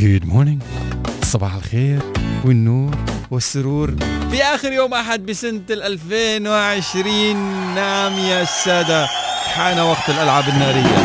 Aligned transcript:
good 0.00 0.26
morning 0.26 0.62
صباح 1.22 1.54
الخير 1.54 1.98
والنور 2.44 2.94
والسرور. 3.30 3.94
في 4.30 4.42
آخر 4.42 4.72
يوم 4.72 4.94
أحد 4.94 5.26
بسنة 5.26 5.60
ال 5.70 5.82
2020 5.82 7.36
نعم 7.74 8.12
يا 8.12 8.42
السادة. 8.42 9.06
حان 9.54 9.80
وقت 9.80 10.08
الألعاب 10.08 10.48
النارية. 10.48 10.98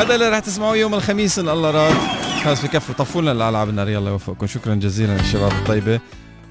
هذا 0.00 0.14
اللي 0.14 0.28
راح 0.28 0.38
تسمعوه 0.38 0.76
يوم 0.76 0.94
الخميس 0.94 1.38
إن 1.38 1.48
الله 1.48 1.70
راد. 1.70 2.25
خلاص 2.46 2.64
بكفي 2.64 2.92
طفوا 2.92 3.22
لنا 3.22 3.32
الالعاب 3.32 3.68
الناريه 3.68 3.98
الله 3.98 4.10
يوفقكم. 4.10 4.46
شكرا 4.46 4.74
جزيلا 4.74 5.12
للشباب 5.12 5.52
الطيبة. 5.52 6.00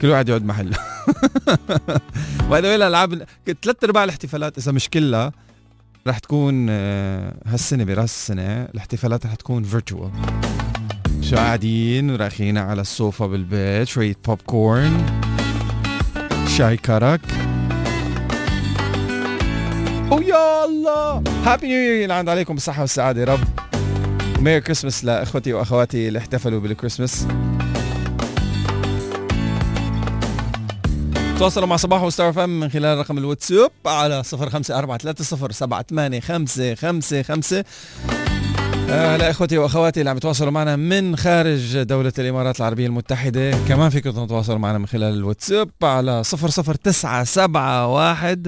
كل 0.01 0.07
واحد 0.07 0.29
يقعد 0.29 0.45
محله 0.45 0.77
وهذا 2.49 2.69
وين 2.69 2.75
الألعاب 2.75 3.23
ثلاث 3.63 3.83
أرباع 3.83 4.03
الاحتفالات 4.03 4.57
إذا 4.57 4.71
مش 4.71 4.89
كلها 4.89 5.31
رح 6.07 6.19
تكون 6.19 6.67
آه، 6.69 7.33
هالسنة 7.45 7.83
براس 7.83 8.03
السنة 8.03 8.63
الاحتفالات 8.63 9.25
رح 9.25 9.35
تكون 9.35 9.63
virtual 9.63 10.11
شو 11.21 11.35
قاعدين؟ 11.35 12.15
راخينا 12.15 12.61
على 12.61 12.81
السوفا 12.81 13.27
بالبيت 13.27 13.87
شوية 13.87 14.15
بوب 14.27 14.41
كورن 14.45 15.05
شاي 16.57 16.77
كرك. 16.77 17.21
ويا 20.11 20.65
الله 20.65 21.23
هابي 21.45 21.67
نيو 21.67 21.77
يير 21.77 22.11
عليكم 22.11 22.53
بالصحة 22.53 22.81
والسعادة 22.81 23.21
يا 23.21 23.25
رب. 23.25 23.64
ميري 24.39 24.61
كريسمس 24.61 25.05
لإخوتي 25.05 25.53
وأخواتي 25.53 26.07
اللي 26.07 26.19
احتفلوا 26.19 26.59
بالكريسماس. 26.59 27.27
تواصلوا 31.39 31.67
مع 31.67 31.75
صباح 31.75 32.03
وستار 32.03 32.33
فم 32.33 32.49
من 32.49 32.69
خلال 32.69 32.97
رقم 32.97 33.17
الواتساب 33.17 33.71
على 33.85 34.23
0543078555 34.23 34.33
آه 38.89 39.17
لا 39.17 39.29
اخوتي 39.29 39.57
وأخواتي 39.57 39.99
اللي 39.99 40.09
عم 40.09 40.17
يتواصلوا 40.17 40.51
معنا 40.51 40.75
من 40.75 41.15
خارج 41.15 41.81
دولة 41.81 42.13
الإمارات 42.19 42.59
العربية 42.59 42.87
المتحدة. 42.87 43.51
كمان 43.67 43.89
فيكم 43.89 44.11
تتواصلوا 44.11 44.57
معنا 44.57 44.77
من 44.77 44.87
خلال 44.87 45.13
الواتساب 45.13 45.69
على 45.83 46.23
00971 46.23 48.43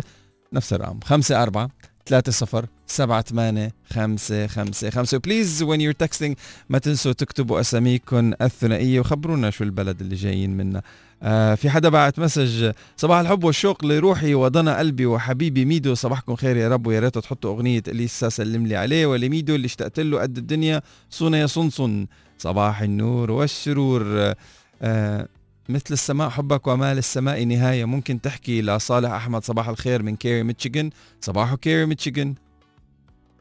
نفس 0.54 0.74
الرقم. 0.74 1.00
5 1.04 1.44
4 1.44 1.70
3 2.08 2.32
0 2.32 2.66
7 2.88 3.22
8 3.22 3.72
5 3.94 4.48
5 4.48 4.90
5 4.90 5.18
please 5.18 5.64
when 5.64 5.78
you're 5.78 6.06
texting 6.08 6.34
ما 6.70 6.78
تنسوا 6.80 7.12
تكتبوا 7.12 7.60
أساميكم 7.60 8.34
الثنائية 8.42 9.00
وخبرونا 9.00 9.50
شو 9.50 9.64
البلد 9.64 10.02
اللي 10.02 10.16
جايين 10.16 10.58
منها 10.58 10.82
آه 11.24 11.56
في 11.56 11.70
حدا 11.70 11.90
بعت 11.90 12.20
message 12.20 12.72
صباح 12.98 13.20
الحب 13.20 13.44
والشوق 13.44 13.86
لروحي 13.86 14.34
وضنا 14.34 14.78
قلبي 14.80 15.06
وحبيبي 15.06 15.66
ميدو. 15.66 15.94
صباحكم 15.94 16.36
خير 16.36 16.58
يا 16.58 16.70
رب 16.70 16.88
ويا 16.88 17.00
ريت 17.00 17.18
تحطوا 17.18 17.52
أغنية 17.56 17.84
اليسا 17.88 18.30
سلم 18.30 18.68
لي 18.68 18.76
عليه 18.76 19.06
ولميدو 19.06 19.56
اللي 19.56 19.66
اشتقت 19.66 20.00
له 20.00 20.20
قد 20.22 20.38
الدنيا. 20.38 20.82
صونا 21.10 21.38
يا 21.38 21.48
صنصن 21.48 22.08
صباح 22.38 22.82
النور 22.82 23.32
والسرور 23.32 24.34
آه 24.82 25.28
مثل 25.70 25.86
السماء 25.92 26.30
حبك 26.30 26.68
وما 26.68 26.98
للسماء 26.98 27.44
نهاية. 27.44 27.86
ممكن 27.86 28.22
تحكي 28.22 28.62
لصالح 28.62 29.12
أحمد 29.12 29.44
صباح 29.44 29.70
الخير 29.70 30.04
من 30.04 30.16
كيري 30.16 30.44
ميتشيغن. 30.44 30.90
صباحو 31.22 31.58
كيري 31.58 31.86
ميتشيغن. 31.86 32.36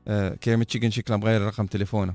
آه 0.09 0.35
كيري 0.35 0.57
ميتشيغن 0.57 0.91
شكله 0.91 1.17
مغير 1.17 1.43
رقم 1.43 1.67
تليفونه. 1.67 2.15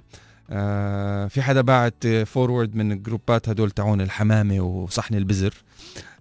آه 0.49 1.27
في 1.27 1.41
حدا 1.41 1.61
بعت 1.61 2.07
forward 2.07 2.75
من 2.75 2.91
الجروبات 2.91 3.49
هدول 3.49 3.71
تاعون 3.71 4.01
الحمامة 4.01 4.59
وصحن 4.59 5.15
البزر. 5.15 5.53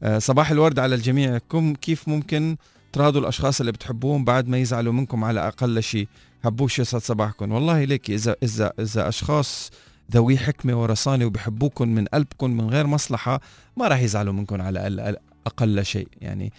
آه 0.02 0.18
صباح 0.18 0.50
الورد 0.50 0.78
على 0.78 0.94
الجميع. 0.94 1.38
كم 1.38 1.74
كيف 1.74 2.08
ممكن 2.08 2.56
تراضوا 2.92 3.20
الأشخاص 3.20 3.60
اللي 3.60 3.72
بتحبوهم 3.72 4.24
بعد 4.24 4.48
ما 4.48 4.58
يزعلوا 4.58 4.92
منكم 4.92 5.24
على 5.24 5.48
أقل 5.48 5.82
شيء؟ 5.82 6.08
حبوش 6.44 6.78
يسعد 6.78 7.02
صباحكم. 7.02 7.52
والله 7.52 7.84
ليك 7.84 8.10
إذا 8.10 8.36
إذا 8.42 8.72
إذا 8.78 9.08
أشخاص 9.08 9.70
ذوي 10.10 10.38
حكمة 10.38 10.82
ورصانة 10.82 11.24
وبحبوكم 11.24 11.88
من 11.88 12.04
قلبكم 12.04 12.50
من 12.50 12.70
غير 12.70 12.86
مصلحة 12.86 13.40
ما 13.76 13.88
راح 13.88 14.00
يزعلوا 14.00 14.32
منكم 14.32 14.62
على 14.62 15.16
أقل 15.46 15.84
شيء. 15.84 16.08
يعني 16.20 16.52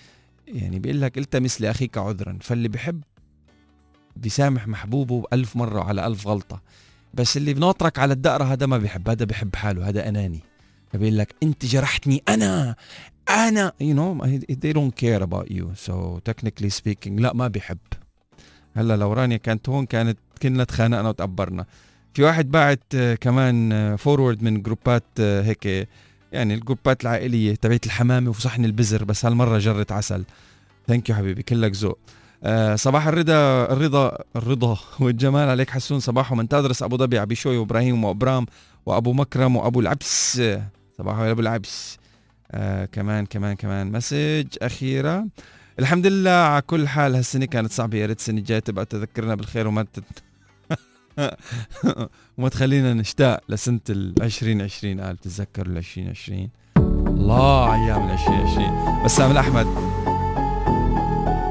يعني 0.47 0.79
بيقول 0.79 1.01
لك 1.01 1.17
التمس 1.17 1.61
لأخيك 1.61 1.97
عذرا 1.97 2.37
فاللي 2.41 2.67
بحب 2.67 3.03
بيسامح 4.15 4.67
محبوبه 4.67 5.23
ألف 5.33 5.55
مرة 5.55 5.83
على 5.83 6.07
ألف 6.07 6.27
غلطة. 6.27 6.61
بس 7.13 7.37
اللي 7.37 7.53
بناطرك 7.53 7.99
على 7.99 8.13
الدقرة 8.13 8.43
هذا 8.43 8.65
ما 8.65 8.77
بيحب 8.77 9.09
هذا 9.09 9.25
بيحب 9.25 9.55
حاله 9.55 9.89
هذا 9.89 10.09
أناني. 10.09 10.39
فبيقول 10.91 11.17
لك 11.17 11.35
أنت 11.43 11.65
جرحتني 11.65 12.23
أنا 12.29 12.75
أنا 13.29 13.73
you 13.81 13.95
know 13.95 14.25
they 14.51 14.73
don't 14.73 14.95
care 15.03 15.21
about 15.21 15.51
you. 15.51 15.65
So 15.85 16.19
technically 16.29 16.69
speaking 16.69 17.11
لا 17.19 17.33
ما 17.33 17.47
بيحب. 17.47 17.77
هلأ 18.75 18.97
لو 18.97 19.13
رانيا 19.13 19.37
كانت 19.37 19.69
هون 19.69 19.85
كانت 19.85 20.17
كنا 20.41 20.63
تخانقنا 20.63 21.09
وتقبرنا. 21.09 21.65
في 22.13 22.23
واحد 22.23 22.51
بعت 22.51 22.83
آه، 22.95 23.15
كمان 23.15 23.95
forward 23.95 24.43
من 24.43 24.61
جروبات 24.61 25.03
آه، 25.19 25.41
هيك 25.41 25.87
يعني 26.31 26.53
الجروبات 26.53 27.01
العائلية 27.01 27.55
تبعت 27.55 27.85
الحمامة 27.85 28.29
وصحن 28.29 28.65
البزر 28.65 29.03
بس 29.03 29.25
هالمرة 29.25 29.57
جره 29.57 29.85
عسل. 29.91 30.23
thank 30.87 31.09
you 31.09 31.15
حبيبي 31.15 31.43
كلك 31.43 31.75
ذوق. 31.75 31.99
آه 32.43 32.75
صباح 32.75 33.07
الرضا 33.07 33.63
الرضا 33.73 34.17
الرضا 34.35 34.77
والجمال 34.99 35.49
عليك 35.49 35.69
حسون 35.69 35.99
صباح 35.99 36.31
ومن 36.31 36.47
تدرس 36.47 36.83
أبو 36.83 36.97
ظبي 36.97 37.19
عبي 37.19 37.35
شوي 37.35 37.57
وإبراهيم 37.57 38.03
وأبرام 38.03 38.45
وأبو 38.85 39.13
مكرم 39.13 39.55
وأبو 39.55 39.79
العبس. 39.79 40.41
صباح 40.97 41.19
يا 41.19 41.31
أبو 41.31 41.41
العبس. 41.41 41.97
آه 42.51 42.85
كمان 42.85 43.25
كمان 43.25 43.55
كمان. 43.55 43.91
message 43.91 44.47
أخيرة. 44.61 45.27
الحمد 45.79 46.07
لله 46.07 46.31
على 46.31 46.61
كل 46.61 46.87
حال 46.87 47.15
هالسنة 47.15 47.45
كانت 47.45 47.71
صعبة. 47.71 47.97
يا 47.97 48.05
ريت 48.05 48.19
السنة 48.19 48.37
الجاية 48.37 48.59
تبقى 48.59 48.85
تذكرنا 48.85 49.35
بالخير 49.35 49.67
وما. 49.67 49.85
وما 52.37 52.49
تخلينا 52.49 52.93
نشتاق 52.93 53.39
لسنة 53.49 53.79
ال 53.89 54.13
2020 54.21 55.01
قال 55.01 55.17
تتذكروا 55.17 55.73
ال 55.73 55.77
2020 55.77 56.49
الله 57.07 57.73
أيام 57.73 58.07
ال 58.07 58.11
2020 58.11 59.03
بسام 59.05 59.31
الأحمد. 59.31 59.67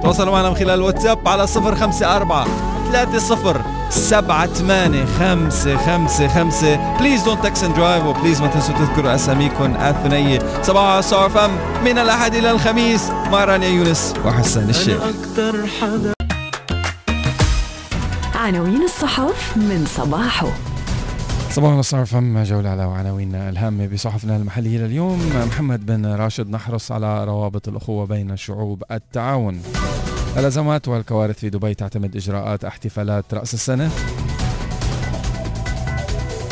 تواصلوا 0.03 0.33
معنا 0.33 0.49
من 0.49 0.55
خلال 0.55 0.71
الواتساب 0.71 1.29
على 1.29 1.43
054 1.43 2.47
30 2.93 3.65
7 3.91 4.47
8 4.47 5.05
5 5.05 5.77
5 5.77 6.29
5 6.29 6.99
please 6.99 7.23
don't 7.23 7.45
text 7.45 7.65
and 7.65 7.77
drive 7.77 8.05
و 8.05 8.10
please 8.10 8.41
ما 8.41 8.47
تنسوا 8.47 8.75
تذكروا 8.75 9.15
أساميكم 9.15 9.77
الثنائيه 9.77 10.63
صباحو 10.63 11.01
Star 11.01 11.31
FM 11.31 11.51
من 11.85 11.99
الأحد 11.99 12.35
إلى 12.35 12.51
الخميس. 12.51 13.11
مع 13.11 13.45
رانيا 13.45 13.69
يونس 13.69 14.15
وحسن 14.25 14.71
الشيخ. 14.71 15.03
عناوين 18.41 18.83
الصحف 18.83 19.57
من 19.57 19.87
صباحه. 19.87 20.49
صباح 21.51 21.73
الخير 21.73 22.05
فم 22.05 22.43
جولة 22.43 22.69
على 22.69 22.83
عناويننا 22.83 23.49
الهامة 23.49 23.87
بصحفنا 23.87 24.37
المحلية 24.37 24.79
لليوم. 24.79 25.33
محمد 25.47 25.87
بن 25.87 26.07
راشد 26.07 26.51
نحرص 26.51 26.93
على 26.93 27.25
روابط 27.25 27.69
الأخوة 27.69 28.07
بين 28.07 28.37
شعوب 28.37 28.83
التعاون. 28.93 29.63
الأزمات 30.37 30.89
والكوارث 30.89 31.39
في 31.39 31.51
دبي 31.51 31.75
تعتمد 31.75 32.17
إجراءات 32.17 32.65
احتفالات 32.65 33.35
رأس 33.35 33.55
السنة. 33.55 33.91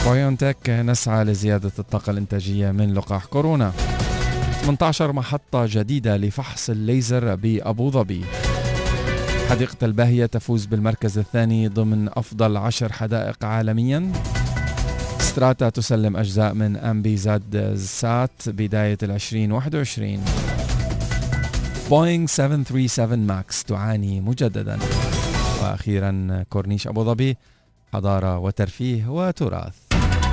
بايونتك 0.06 0.70
نسعى 0.70 1.24
لزيادة 1.24 1.72
الطاقة 1.78 2.10
الإنتاجية 2.10 2.70
من 2.70 2.94
لقاح 2.94 3.24
كورونا. 3.24 3.72
18 4.62 5.12
محطة 5.12 5.66
جديدة 5.66 6.16
لفحص 6.16 6.70
الليزر 6.70 7.34
بأبو 7.34 7.90
ظبي. 7.90 8.24
حديقة 9.48 9.76
الباهية 9.82 10.26
تفوز 10.26 10.66
بالمركز 10.66 11.18
الثاني 11.18 11.68
ضمن 11.68 12.08
أفضل 12.08 12.56
عشر 12.56 12.92
حدائق 12.92 13.44
عالميا. 13.44 14.12
ستراتا 15.18 15.68
تسلم 15.68 16.16
أجزاء 16.16 16.54
من 16.54 16.76
MBZ-SAT 16.76 18.30
بداية 18.46 18.98
العشرين 19.02 19.52
واحد 19.52 19.74
وعشرين. 19.74 20.20
بوينغ 21.90 22.26
737 22.26 23.26
ماكس 23.26 23.64
تعاني 23.64 24.20
مجددا. 24.20 24.78
وأخيرا 25.62 26.44
كورنيش 26.50 26.86
أبو 26.86 27.04
ظبي 27.04 27.36
حضارة 27.92 28.38
وترفيه 28.38 29.06
وتراث. 29.08 29.74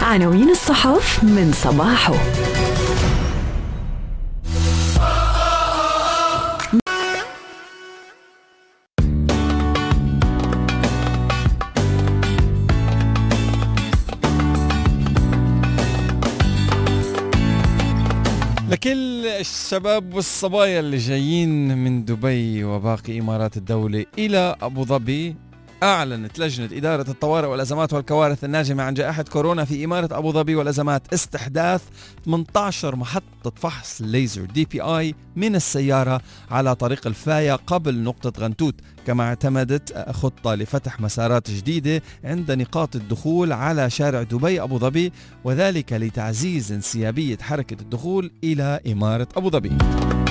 عناوين 0.02 0.50
الصحف 0.50 1.24
من 1.24 1.52
صباحه. 1.54 2.14
لكل 18.86 19.26
الشباب 19.28 20.14
والصبايا 20.14 20.80
اللي 20.80 20.98
جايين 20.98 21.78
من 21.78 22.06
دبي 22.06 22.64
وباقي 22.64 23.20
إمارات 23.20 23.58
الدولة 23.58 24.06
إلى 24.18 24.56
أبو 24.62 24.86
ظبي 24.86 25.36
أعلنت 25.84 26.40
لجنة 26.40 26.70
إدارة 26.78 27.10
الطوارئ 27.10 27.48
والأزمات 27.48 27.94
والكوارث 27.94 28.44
الناجمة 28.44 28.84
عن 28.84 28.94
جائحة 28.94 29.24
كورونا 29.24 29.66
في 29.66 29.86
إمارة 29.86 30.18
أبو 30.18 30.32
ظبي 30.32 30.56
والأزمات 30.56 31.14
استحداث 31.14 31.82
18 32.26 32.96
محطة 32.96 33.52
فحص 33.56 34.02
ليزر 34.02 34.46
دي 34.46 34.66
بي 34.66 34.82
آي 34.82 35.16
من 35.36 35.56
السيارة 35.56 36.22
على 36.52 36.76
طريق 36.76 37.08
الفاية 37.08 37.54
قبل 37.54 38.00
نقطة 38.00 38.42
غنتوت. 38.42 38.76
كما 39.06 39.24
اعتمدت 39.24 40.10
خطة 40.12 40.56
لفتح 40.56 41.00
مسارات 41.00 41.52
جديدة 41.52 42.02
عند 42.24 42.52
نقاط 42.52 42.96
الدخول 42.96 43.54
على 43.54 43.90
شارع 43.90 44.24
دبي 44.24 44.62
أبو 44.62 44.78
ظبي 44.80 45.12
وذلك 45.44 45.94
لتعزيز 45.94 46.72
انسيابية 46.72 47.38
حركة 47.42 47.82
الدخول 47.82 48.32
إلى 48.44 48.80
إمارة 48.92 49.28
أبو 49.38 49.50
ظبي. 49.50 49.72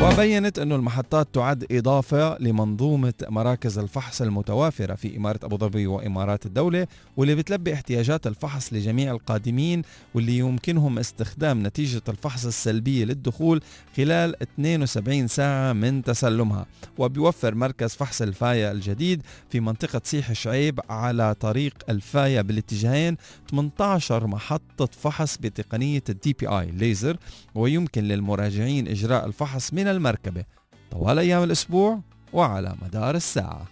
وبينت 0.02 0.58
أن 0.58 0.72
المحطات 0.72 1.28
تعد 1.32 1.66
إضافة 1.70 2.38
لمنظومة 2.38 3.12
مراكز 3.28 3.78
الفحص 3.78 4.22
المتوافرة 4.22 4.94
في 4.94 5.16
إمارة 5.16 5.40
أبو 5.42 5.56
ظبي 5.56 5.86
وإمارات 5.86 6.46
الدولة 6.46 6.86
واللي 7.16 7.34
بتلبي 7.34 7.74
احتياجات 7.74 8.26
الفحص 8.26 8.72
لجميع 8.72 9.12
القادمين 9.12 9.82
واللي 10.14 10.38
يمكنهم 10.38 10.98
استخدام 10.98 11.66
نتيجة 11.66 12.02
الفحص 12.08 12.46
السلبية 12.46 13.04
للدخول 13.04 13.60
خلال 13.96 14.42
72 14.42 15.26
ساعة 15.28 15.72
من 15.72 16.02
تسلمها. 16.02 16.66
وبيوفر 16.98 17.54
مركز 17.54 17.94
فحص 17.94 18.22
الجديد 18.72 19.22
في 19.50 19.60
منطقة 19.60 20.00
سيح 20.04 20.32
شعيب 20.32 20.80
على 20.90 21.34
طريق 21.34 21.74
الفاية 21.88 22.40
بالاتجاهين 22.40 23.16
18 23.50 24.26
محطة 24.26 24.88
فحص 25.00 25.36
بتقنية 25.36 26.02
الدي 26.08 26.32
بي 26.32 26.46
اي 26.48 26.70
ليزر 26.70 27.16
ويمكن 27.54 28.04
للمراجعين 28.04 28.88
إجراء 28.88 29.26
الفحص 29.26 29.72
من 29.74 29.88
المركبة 29.88 30.44
طوال 30.90 31.18
أيام 31.18 31.42
الأسبوع 31.42 32.00
وعلى 32.32 32.74
مدار 32.82 33.14
الساعة. 33.14 33.66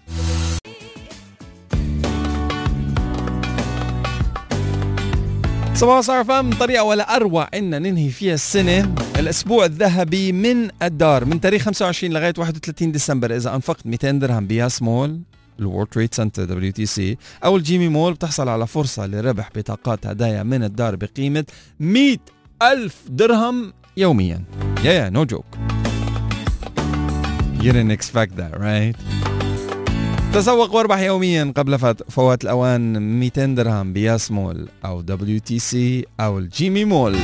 Star 5.82 6.24
FM 6.24 6.50
طريقة 6.50 6.84
ولا 6.84 7.16
أروع 7.16 7.48
إن 7.54 7.82
ننهي 7.82 8.10
فيها 8.10 8.34
السنة؟ 8.34 8.94
الأسبوع 9.18 9.64
الذهبي 9.64 10.32
من 10.32 10.70
الدار 10.82 11.24
من 11.24 11.40
تاريخ 11.40 11.62
25 11.62 12.12
لغاية 12.12 12.34
31 12.38 12.92
ديسمبر. 12.92 13.36
إذا 13.36 13.54
أنفقت 13.54 13.86
200 13.86 14.10
درهم 14.10 14.46
ب 14.46 14.55
Yas 14.55 14.82
Mall 14.82 15.20
ال 15.58 15.63
World 15.63 15.88
Trade 15.88 16.14
Center 16.14 16.44
WTC 16.44 17.18
أو 17.44 17.56
الجيمي 17.56 17.88
مول 17.88 18.12
بتحصل 18.12 18.48
على 18.48 18.66
فرصة 18.66 19.06
لربح 19.06 19.50
بطاقات 19.56 20.06
هدايا 20.06 20.42
من 20.42 20.64
الدار 20.64 20.96
بقيمة 20.96 21.44
100 21.80 22.16
ألف 22.62 22.96
درهم 23.08 23.72
يوميا. 23.96 24.44
yeah 24.84 24.92
yeah 24.92 25.08
no 25.08 25.24
joke 25.24 25.46
You 27.62 27.72
didn't 27.72 27.92
expect 27.92 28.36
that, 28.36 28.54
right? 28.58 28.96
تسوق 30.34 30.74
واربح 30.74 30.98
يوميا 30.98 31.52
قبل 31.56 31.94
فوات 32.10 32.44
الأوان 32.44 33.02
200 33.20 33.46
درهم 33.46 33.92
ب 33.92 34.02
Yas 34.02 34.30
Mall 34.30 34.68
أو 34.84 35.00
WTC 35.00 36.06
أو 36.20 36.38
الجيمي 36.38 36.84
مول. 36.84 37.16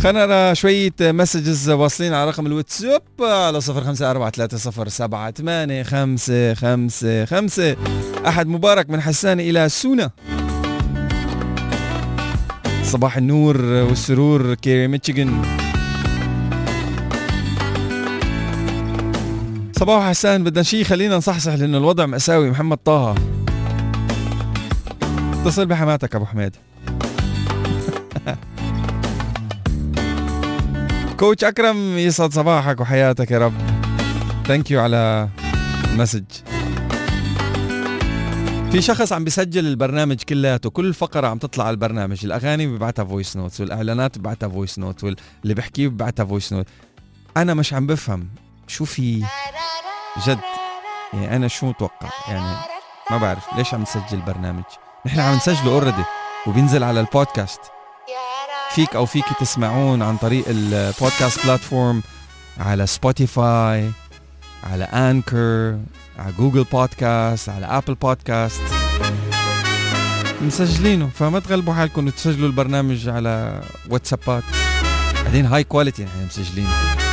خلينا 0.00 0.26
نرى 0.26 0.54
شوية 0.54 0.92
messages 1.00 1.70
واصلين 1.70 2.14
على 2.14 2.30
رقم 2.30 2.46
الواتساب 2.46 3.02
على 3.20 3.60
صفر 3.60 3.84
خمسة 3.84 4.10
أربعة 4.10 4.30
ثلاثة 4.30 4.56
صفر 4.56 4.88
سبعة 4.88 5.30
ثمانية 5.30 5.82
خمسة 5.82 6.54
خمسة 6.54 7.24
خمسة. 7.24 7.76
أحد 8.26 8.46
مبارك 8.46 8.90
من 8.90 9.00
حسان 9.00 9.40
إلى 9.40 9.68
سونا. 9.68 10.10
صباح 12.82 13.16
النور 13.16 13.62
والسرور 13.62 14.54
كيري 14.54 14.88
ميتشيغن. 14.88 15.67
صباح 19.78 20.08
حسان 20.08 20.44
بدنا 20.44 20.62
شيء 20.62 20.84
خلينا 20.84 21.16
نصحصح 21.16 21.54
لأنه 21.54 21.78
الوضع 21.78 22.06
مأساوي. 22.06 22.50
محمد 22.50 22.76
طه. 22.76 23.14
اتصل 25.32 25.66
بحماتك 25.66 26.14
أبو 26.14 26.24
حميد. 26.24 26.56
coach 31.20 31.44
أكرم 31.44 31.98
يسعد 31.98 32.32
صباحك 32.32 32.80
وحياتك 32.80 33.30
يا 33.30 33.38
رب. 33.38 33.52
Thank 34.46 34.70
you 34.70 34.80
على 34.80 35.28
ال 35.92 35.96
message. 35.96 36.24
في 38.72 38.82
شخص 38.82 39.12
عم 39.12 39.24
بيسجل 39.24 39.66
البرنامج 39.66 40.16
كلياته 40.22 40.70
كل 40.70 40.94
فقرة 40.94 41.26
عم 41.26 41.38
تطلع 41.38 41.64
على 41.64 41.74
البرنامج. 41.74 42.24
الأغاني 42.24 42.66
ببعتها 42.66 43.04
voice 43.04 43.36
notes 43.36 43.60
والإعلانات 43.60 44.18
ببعتها 44.18 44.48
voice 44.48 44.78
note 44.78 45.04
واللي 45.04 45.54
بحكيه 45.54 45.88
ببعتها 45.88 46.24
voice 46.24 46.52
note 46.52 46.66
أنا 47.36 47.54
مش 47.54 47.74
عم 47.74 47.86
بفهم 47.86 48.28
شو 48.68 48.84
في 48.84 49.24
جد. 50.26 50.38
يعني 51.12 51.36
أنا 51.36 51.48
شو 51.48 51.66
متوقع؟ 51.66 52.08
يعني 52.28 52.56
ما 53.10 53.18
بعرف 53.18 53.44
ليش 53.56 53.74
عم 53.74 53.82
نسجل 53.82 54.04
البرنامج 54.12 54.64
نحن 55.06 55.20
عم 55.20 55.36
نسجله 55.36 55.72
already 55.72 56.04
وبينزل 56.46 56.84
على 56.84 57.00
البودكاست. 57.00 57.60
فيك 58.70 58.96
أو 58.96 59.06
فيك 59.06 59.24
تسمعون 59.40 60.02
عن 60.02 60.16
طريق 60.16 60.44
البودكاست 60.48 61.44
platform 61.44 62.02
على 62.60 62.86
Spotify 62.86 63.90
على 64.72 64.84
Anchor 64.84 65.78
على 66.18 66.32
Google 66.38 66.64
Podcast 66.64 67.48
على 67.48 67.66
Apple 67.66 67.94
Podcast 67.94 68.62
مسجلينه 70.40 71.10
فما 71.14 71.38
تغلبوا 71.38 71.74
حالكم 71.74 72.06
وتسجلوا 72.06 72.48
البرنامج 72.48 73.08
على 73.08 73.62
واتسابات. 73.90 74.42
بعدين 75.24 75.46
هاي 75.46 75.64
quality 75.64 76.04
نحن 76.04 76.26
مسجلينه. 76.26 77.07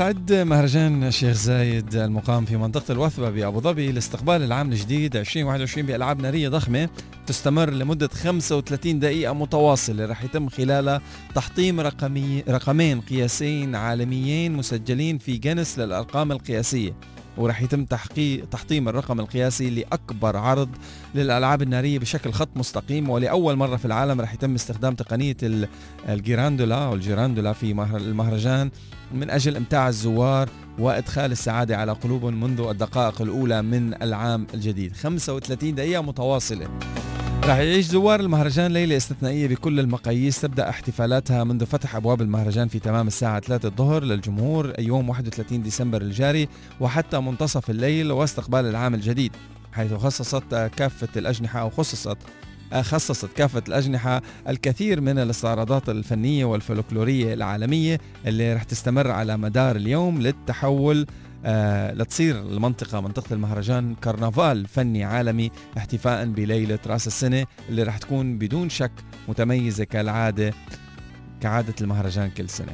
عم 0.00 0.06
يستعد 0.06 0.32
مهرجان 0.32 1.04
الشيخ 1.04 1.36
زايد 1.36 1.94
المقام 1.94 2.44
في 2.44 2.56
منطقة 2.56 2.92
الوثبة 2.92 3.30
بأبو 3.30 3.60
ظبي 3.60 3.92
لاستقبال 3.92 4.42
العام 4.42 4.72
الجديد 4.72 5.16
2021 5.16 5.86
بألعاب 5.86 6.20
نارية 6.20 6.48
ضخمة 6.48 6.88
تستمر 7.26 7.70
لمدة 7.70 8.08
35 8.08 8.98
دقيقة 8.98 9.32
متواصلة. 9.32 10.06
رح 10.06 10.24
يتم 10.24 10.48
خلالها 10.48 11.00
تحطيم 11.34 11.80
رقمي 11.80 12.44
رقمين 12.48 13.00
قياسيين 13.00 13.74
عالميين 13.74 14.52
مسجلين 14.52 15.18
في 15.18 15.36
جنس 15.36 15.78
للأرقام 15.78 16.32
القياسية. 16.32 16.92
ورح 17.40 17.62
يتم 17.62 17.84
تحقيق 17.84 18.44
تحطيم 18.50 18.88
الرقم 18.88 19.20
القياسي 19.20 19.70
لأكبر 19.70 20.36
عرض 20.36 20.68
للألعاب 21.14 21.62
النارية 21.62 21.98
بشكل 21.98 22.32
خط 22.32 22.48
مستقيم 22.56 23.10
ولأول 23.10 23.56
مرة 23.56 23.76
في 23.76 23.84
العالم 23.84 24.20
رح 24.20 24.34
يتم 24.34 24.54
استخدام 24.54 24.94
تقنية 24.94 25.36
ال- 25.42 25.68
الجيراندولا 26.08 26.74
أو 26.84 26.94
الجيراندولا 26.94 27.52
في 27.52 27.74
مهر- 27.74 27.96
المهرجان 27.96 28.70
من 29.14 29.30
أجل 29.30 29.56
إمتاع 29.56 29.88
الزوار 29.88 30.48
وإدخال 30.78 31.32
السعادة 31.32 31.76
على 31.76 31.92
قلوبهم 31.92 32.40
منذ 32.40 32.60
الدقائق 32.60 33.22
الأولى 33.22 33.62
من 33.62 34.02
العام 34.02 34.46
الجديد. 34.54 34.96
35 34.96 35.74
دقيقة 35.74 36.02
متواصلة. 36.02 36.68
راح 37.44 37.56
يعيش 37.58 37.86
زوار 37.86 38.20
المهرجان 38.20 38.72
ليلة 38.72 38.96
استثنائية 38.96 39.48
بكل 39.48 39.80
المقاييس. 39.80 40.40
تبدأ 40.40 40.68
احتفالاتها 40.68 41.44
منذ 41.44 41.66
فتح 41.66 41.96
أبواب 41.96 42.22
المهرجان 42.22 42.68
في 42.68 42.78
تمام 42.78 43.06
الساعة 43.06 43.40
3 43.40 43.68
الظهر 43.68 44.04
للجمهور 44.04 44.72
يوم 44.78 45.08
31 45.08 45.62
ديسمبر 45.62 46.02
الجاري 46.02 46.48
وحتى 46.80 47.20
منتصف 47.20 47.70
الليل 47.70 48.12
واستقبال 48.12 48.64
العام 48.64 48.94
الجديد 48.94 49.32
حيث 49.72 49.92
خصصت 49.94 50.70
كافة 50.76 51.08
الأجنحة 51.16 51.60
أو 51.60 51.70
خصصت 51.70 52.18
خصصت 52.80 53.28
كافة 53.36 53.62
الأجنحة 53.68 54.22
الكثير 54.48 55.00
من 55.00 55.18
الاستعراضات 55.18 55.88
الفنية 55.88 56.44
والفلكلورية 56.44 57.34
العالمية 57.34 57.98
اللي 58.26 58.54
رح 58.54 58.62
تستمر 58.62 59.10
على 59.10 59.36
مدار 59.36 59.76
اليوم 59.76 60.20
للتحول 60.22 61.06
آه 61.44 61.92
لتصير 61.92 62.38
المنطقة 62.38 63.00
منطقة 63.00 63.34
المهرجان 63.34 63.94
كرنفال 63.94 64.66
فني 64.66 65.04
عالمي 65.04 65.50
احتفاء 65.78 66.26
بليلة 66.26 66.78
رأس 66.86 67.06
السنة 67.06 67.46
اللي 67.68 67.82
رح 67.82 67.98
تكون 67.98 68.38
بدون 68.38 68.68
شك 68.68 68.92
متميزة 69.28 69.84
كالعادة 69.84 70.52
كعادة 71.40 71.74
المهرجان 71.80 72.30
كل 72.30 72.48
سنة. 72.48 72.72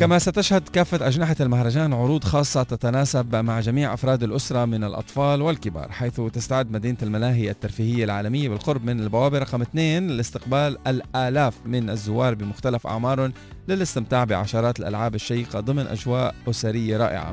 كما 0.00 0.18
ستشهد 0.18 0.68
كافة 0.68 1.06
أجنحة 1.06 1.36
المهرجان 1.40 1.92
عروض 1.92 2.24
خاصة 2.24 2.62
تتناسب 2.62 3.36
مع 3.36 3.60
جميع 3.60 3.94
أفراد 3.94 4.22
الأسرة 4.22 4.64
من 4.64 4.84
الأطفال 4.84 5.42
والكبار 5.42 5.92
حيث 5.92 6.20
تستعد 6.20 6.70
مدينة 6.70 6.96
الملاهي 7.02 7.50
الترفيهية 7.50 8.04
العالمية 8.04 8.48
بالقرب 8.48 8.84
من 8.84 9.00
البوابة 9.00 9.38
رقم 9.38 9.62
2 9.62 10.08
لاستقبال 10.08 10.78
الآلاف 10.86 11.54
من 11.66 11.90
الزوار 11.90 12.34
بمختلف 12.34 12.86
أعمارهم 12.86 13.32
للاستمتاع 13.68 14.24
بعشرات 14.24 14.80
الألعاب 14.80 15.14
الشيقة 15.14 15.60
ضمن 15.60 15.86
أجواء 15.86 16.34
أسرية 16.48 16.96
رائعة. 16.96 17.32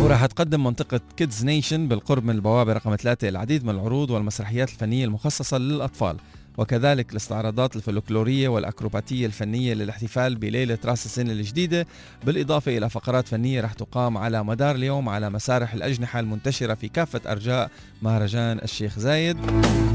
وراح 0.00 0.26
تقدم 0.26 0.64
منطقة 0.64 1.00
كيدز 1.16 1.44
نيشن 1.44 1.88
بالقرب 1.88 2.24
من 2.24 2.34
البوابة 2.34 2.72
رقم 2.72 2.96
3 2.96 3.28
العديد 3.28 3.64
من 3.64 3.70
العروض 3.70 4.10
والمسرحيات 4.10 4.68
الفنية 4.68 5.04
المخصصة 5.04 5.58
للأطفال. 5.58 6.16
وكذلك 6.58 7.10
الاستعراضات 7.10 7.76
الفلكلورية 7.76 8.48
والأكروباتية 8.48 9.26
الفنية 9.26 9.74
للاحتفال 9.74 10.34
بليلة 10.34 10.78
رأس 10.84 11.06
السنة 11.06 11.32
الجديدة 11.32 11.86
بالإضافة 12.24 12.78
إلى 12.78 12.90
فقرات 12.90 13.28
فنية 13.28 13.60
رح 13.60 13.72
تقام 13.72 14.18
على 14.18 14.44
مدار 14.44 14.74
اليوم 14.74 15.08
على 15.08 15.30
مسارح 15.30 15.74
الأجنحة 15.74 16.20
المنتشرة 16.20 16.74
في 16.74 16.88
كافة 16.88 17.20
أرجاء 17.32 17.70
مهرجان 18.02 18.58
الشيخ 18.58 18.98
زايد 18.98 19.36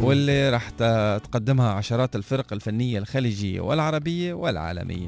واللي 0.02 0.50
رح 0.50 0.70
تقدمها 1.20 1.70
عشرات 1.70 2.16
الفرق 2.16 2.54
الفنية 2.54 3.00
الخليجية 3.00 3.62
والعربية 3.62 4.34
والعالمية. 4.34 5.08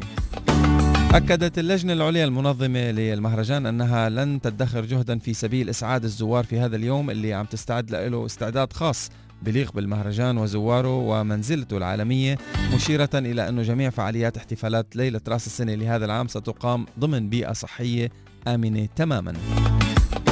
أكدت 1.14 1.60
اللجنة 1.60 1.94
العليا 1.94 2.26
المنظمة 2.26 2.92
للمهرجان 2.92 3.66
أنها 3.66 4.10
لن 4.10 4.42
تدخر 4.42 4.86
جهدا 4.86 5.20
في 5.20 5.34
سبيل 5.34 5.70
إسعاد 5.70 6.04
الزوار 6.04 6.44
في 6.44 6.60
هذا 6.60 6.76
اليوم 6.76 7.10
اللي 7.10 7.34
عم 7.34 7.46
تستعد 7.46 7.92
له 7.92 8.26
استعداد 8.26 8.74
خاص 8.74 9.10
بليغ 9.46 9.72
بالمهرجان 9.72 10.38
وزواره 10.38 10.96
ومنزلته 10.98 11.78
العالمية 11.78 12.38
مشيرة 12.76 13.10
إلى 13.14 13.50
أن 13.50 13.62
جميع 13.62 13.90
فعاليات 13.90 14.38
احتفالات 14.38 14.96
ليلة 14.96 15.22
رأس 15.28 15.48
السنة 15.48 15.76
لهذا 15.76 16.06
العام 16.06 16.28
ستقام 16.28 16.86
ضمن 17.00 17.30
بيئة 17.30 17.54
صحية 17.54 18.10
آمنة 18.48 18.88
تماما. 18.96 19.34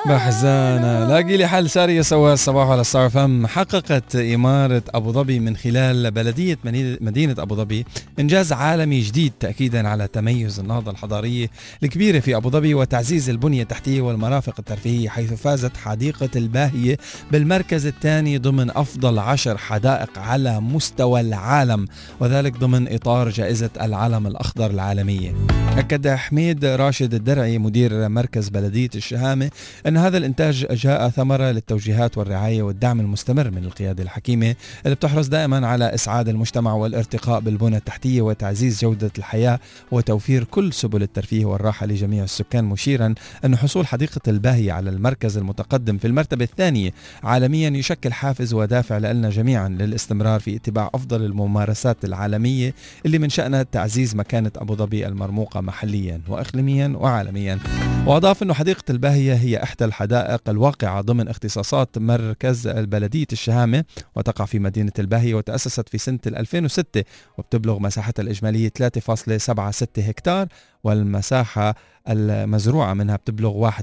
بحزانة 0.05 1.07
لاقي 1.07 1.37
لي 1.37 1.47
حل 1.47 1.69
سارية 1.69 2.01
سوا 2.01 2.33
الصباح 2.33 2.67
على 2.67 2.83
ستار 2.83 3.09
فم 3.09 3.47
حققت 3.47 4.15
إمارة 4.15 4.81
أبو 4.89 5.11
ظبي 5.11 5.39
من 5.39 5.57
خلال 5.57 6.11
بلدية 6.11 6.57
مدينة 7.01 7.35
أبو 7.37 7.55
ظبي 7.55 7.85
إنجاز 8.19 8.53
عالمي 8.53 9.01
جديد 9.01 9.33
تأكيدا 9.39 9.87
على 9.87 10.07
تميز 10.07 10.59
النهضة 10.59 10.91
الحضارية 10.91 11.47
الكبيرة 11.83 12.19
في 12.19 12.35
أبو 12.35 12.49
ظبي 12.49 12.73
وتعزيز 12.73 13.29
البنية 13.29 13.61
التحتية 13.61 14.01
والمرافق 14.01 14.53
الترفيهية 14.59 15.09
حيث 15.09 15.33
فازت 15.33 15.77
حديقة 15.77 16.29
الباهية 16.35 16.97
بالمركز 17.31 17.85
الثاني 17.85 18.37
ضمن 18.37 18.69
أفضل 18.69 19.19
عشر 19.19 19.57
حدائق 19.57 20.19
على 20.19 20.59
مستوى 20.59 21.21
العالم 21.21 21.87
وذلك 22.19 22.57
ضمن 22.57 22.93
إطار 22.93 23.29
جائزة 23.29 23.69
العالم 23.81 24.27
الأخضر 24.27 24.71
العالمية. 24.71 25.35
أكد 25.77 26.07
حميد 26.07 26.65
راشد 26.65 27.13
الدرعي 27.13 27.57
مدير 27.57 28.09
مركز 28.09 28.49
بلدية 28.49 28.89
الشهامة 28.95 29.49
أن 29.89 29.97
هذا 29.97 30.17
الإنتاج 30.17 30.65
جاء 30.71 31.09
ثمرة 31.09 31.51
للتوجيهات 31.51 32.17
والرعاية 32.17 32.61
والدعم 32.61 32.99
المستمر 32.99 33.51
من 33.51 33.63
القيادة 33.63 34.03
الحكيمة 34.03 34.55
اللي 34.85 34.95
بتحرص 34.95 35.27
دائما 35.27 35.67
على 35.67 35.93
إسعاد 35.93 36.29
المجتمع 36.29 36.73
والارتقاء 36.73 37.39
بالبنى 37.39 37.77
التحتية 37.77 38.21
وتعزيز 38.21 38.81
جودة 38.81 39.11
الحياة 39.17 39.59
وتوفير 39.91 40.43
كل 40.43 40.73
سبل 40.73 41.01
الترفيه 41.03 41.45
والراحة 41.45 41.85
لجميع 41.85 42.23
السكان 42.23 42.65
مشيرا 42.65 43.13
أن 43.45 43.55
حصول 43.55 43.87
حديقة 43.87 44.21
الباهية 44.27 44.71
على 44.71 44.89
المركز 44.89 45.37
المتقدم 45.37 45.97
في 45.97 46.07
المرتبة 46.07 46.45
الثانية 46.45 46.91
عالميا 47.23 47.69
يشكل 47.69 48.13
حافز 48.13 48.53
ودافع 48.53 48.97
لنا 48.97 49.29
جميعا 49.29 49.69
للاستمرار 49.69 50.39
في 50.39 50.55
اتباع 50.55 50.89
أفضل 50.93 51.25
الممارسات 51.25 52.05
العالمية 52.05 52.73
اللي 53.05 53.19
من 53.19 53.29
شأنها 53.29 53.63
تعزيز 53.63 54.15
مكانة 54.15 54.51
أبو 54.55 54.75
ظبي 54.75 55.07
المرموقة 55.07 55.61
محليا 55.61 56.21
وإقليميا 56.27 56.87
وعالميا. 56.87 57.59
وأضاف 58.05 58.43
أن 58.43 58.53
حديقة 58.53 58.83
الباهية 58.89 59.33
هي 59.33 59.63
إحدى 59.63 59.78
الحدائق 59.81 60.49
الواقعة 60.49 61.01
ضمن 61.01 61.27
اختصاصات 61.27 61.97
مركز 61.97 62.67
بلدية 62.67 63.27
الشهامة 63.31 63.85
وتقع 64.15 64.45
في 64.45 64.59
مدينة 64.59 64.91
الباهية 64.99 65.35
وتأسست 65.35 65.89
في 65.89 65.97
سنة 65.97 66.19
2006 66.27 67.03
وبتبلغ 67.37 67.79
مساحتها 67.79 68.23
الإجمالية 68.23 68.71
3.76 68.79 69.85
هكتار 69.97 70.47
والمساحة 70.83 71.75
المزروعة 72.09 72.93
منها 72.93 73.15
بتبلغ 73.15 73.69
1.88 73.71 73.79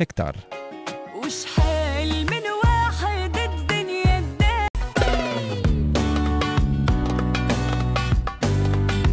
هكتار. 0.00 0.36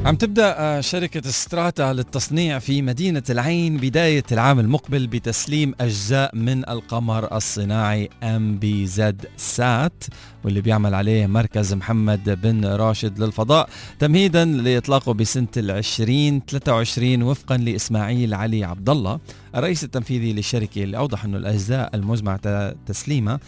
عم 0.07 0.15
تبدأ 0.15 0.55
آه، 0.59 0.81
شركة 0.81 1.29
ستراتا 1.29 1.93
للتصنيع 1.93 2.59
في 2.59 2.81
مدينة 2.81 3.23
العين 3.29 3.77
بداية 3.77 4.23
العام 4.31 4.59
المقبل 4.59 5.07
بتسليم 5.07 5.73
أجزاء 5.81 6.35
من 6.35 6.69
القمر 6.69 7.35
الصناعي 7.35 8.09
MBZ-SAT 8.23 10.03
واللي 10.43 10.61
بيعمل 10.61 10.93
عليه 10.93 11.27
مركز 11.27 11.73
محمد 11.73 12.41
بن 12.41 12.65
راشد 12.65 13.19
للفضاء 13.19 13.69
تمهيدا 13.99 14.45
لإطلاقه 14.45 15.13
بسنة 15.13 15.47
العشرين 15.57 16.41
23 16.49 17.23
وفقا 17.23 17.57
لإسماعيل 17.57 18.33
علي 18.33 18.63
عبد 18.63 18.89
الله 18.89 19.19
الرئيس 19.55 19.83
التنفيذي 19.83 20.33
للشركة 20.33 20.83
اللي 20.83 20.97
أوضح 20.97 21.25
أنه 21.25 21.37
الأجزاء 21.37 21.95
المزمع 21.95 22.39
تسليمها. 22.85 23.39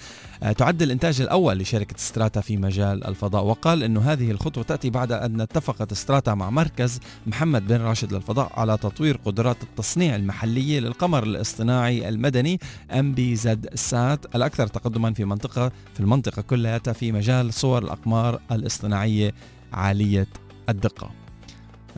تعد 0.58 0.81
الإنتاج 0.81 1.22
الأول 1.22 1.58
لشركة 1.60 1.96
ستراتا 1.98 2.41
في 2.41 2.58
مجال 2.58 3.08
الفضاء 3.08 3.43
وقال 3.43 3.84
أنه 3.84 4.01
هذه 4.01 4.31
الخطوة 4.31 4.63
تأتي 4.63 4.89
بعد 4.89 5.12
أن 5.12 5.41
اتفقت 5.41 5.93
ستراتا 5.93 6.34
مع 6.34 6.50
مركز 6.50 7.00
محمد 7.27 7.67
بن 7.67 7.81
راشد 7.81 8.13
للفضاء 8.13 8.51
على 8.60 8.77
تطوير 8.77 9.19
قدرات 9.25 9.63
التصنيع 9.63 10.15
المحلية 10.15 10.79
للقمر 10.79 11.24
الاصطناعي 11.24 12.10
المدني 12.10 12.60
MBZ-SAT 12.91 14.36
الأكثر 14.36 14.67
تقدما 14.67 15.13
في 15.13 15.25
منطقة 15.25 15.72
في 15.93 16.00
المنطقة 16.00 16.41
كلها 16.41 16.79
في 16.79 17.12
مجال 17.12 17.53
صور 17.53 17.84
الأقمار 17.84 18.41
الاصطناعية 18.51 19.34
عالية 19.74 20.27
الدقة. 20.69 21.12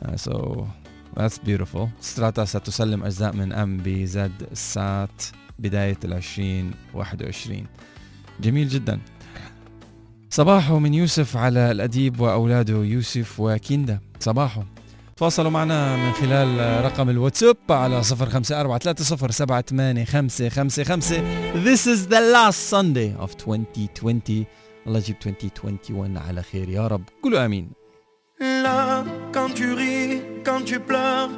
Uh, 0.02 0.16
so 0.16 0.64
that's 1.16 1.38
beautiful. 1.38 1.88
ستراتا 2.00 2.44
ستسلم 2.44 3.04
أجزاء 3.04 3.32
من 3.36 3.52
MBZ-SAT 3.52 5.22
بداية 5.58 5.98
ال 6.04 6.12
2021 6.12 7.66
جميل 8.40 8.68
جدا. 8.68 9.00
صباحو 10.30 10.78
من 10.78 10.94
يوسف 10.94 11.36
على 11.36 11.70
الأديب 11.70 12.20
وأولاده 12.20 12.74
يوسف 12.74 13.40
وكيندا. 13.40 14.00
صباحو 14.20 14.62
تواصلوا 15.16 15.50
معنا 15.50 15.96
من 15.96 16.12
خلال 16.12 16.84
رقم 16.84 17.10
الواتساب 17.10 17.56
على 17.70 18.02
0543078555 18.02 18.04
This 21.64 21.86
is 21.86 22.06
the 22.08 22.20
last 22.34 22.70
Sunday 22.70 23.14
of 23.24 23.30
2020 23.36 24.46
الله 24.86 24.98
يجيب 24.98 25.16
2021 25.26 26.16
على 26.16 26.42
خير. 26.42 26.68
يا 26.68 26.86
رب. 26.86 27.02
قولوا 27.22 27.44
آمين. 27.44 27.70
Là, 28.40 29.04
quand 29.32 29.54
tu 29.54 29.72
ris, 29.74 30.20
quand 30.44 30.64
tu 30.64 30.80
pleures. 30.80 31.30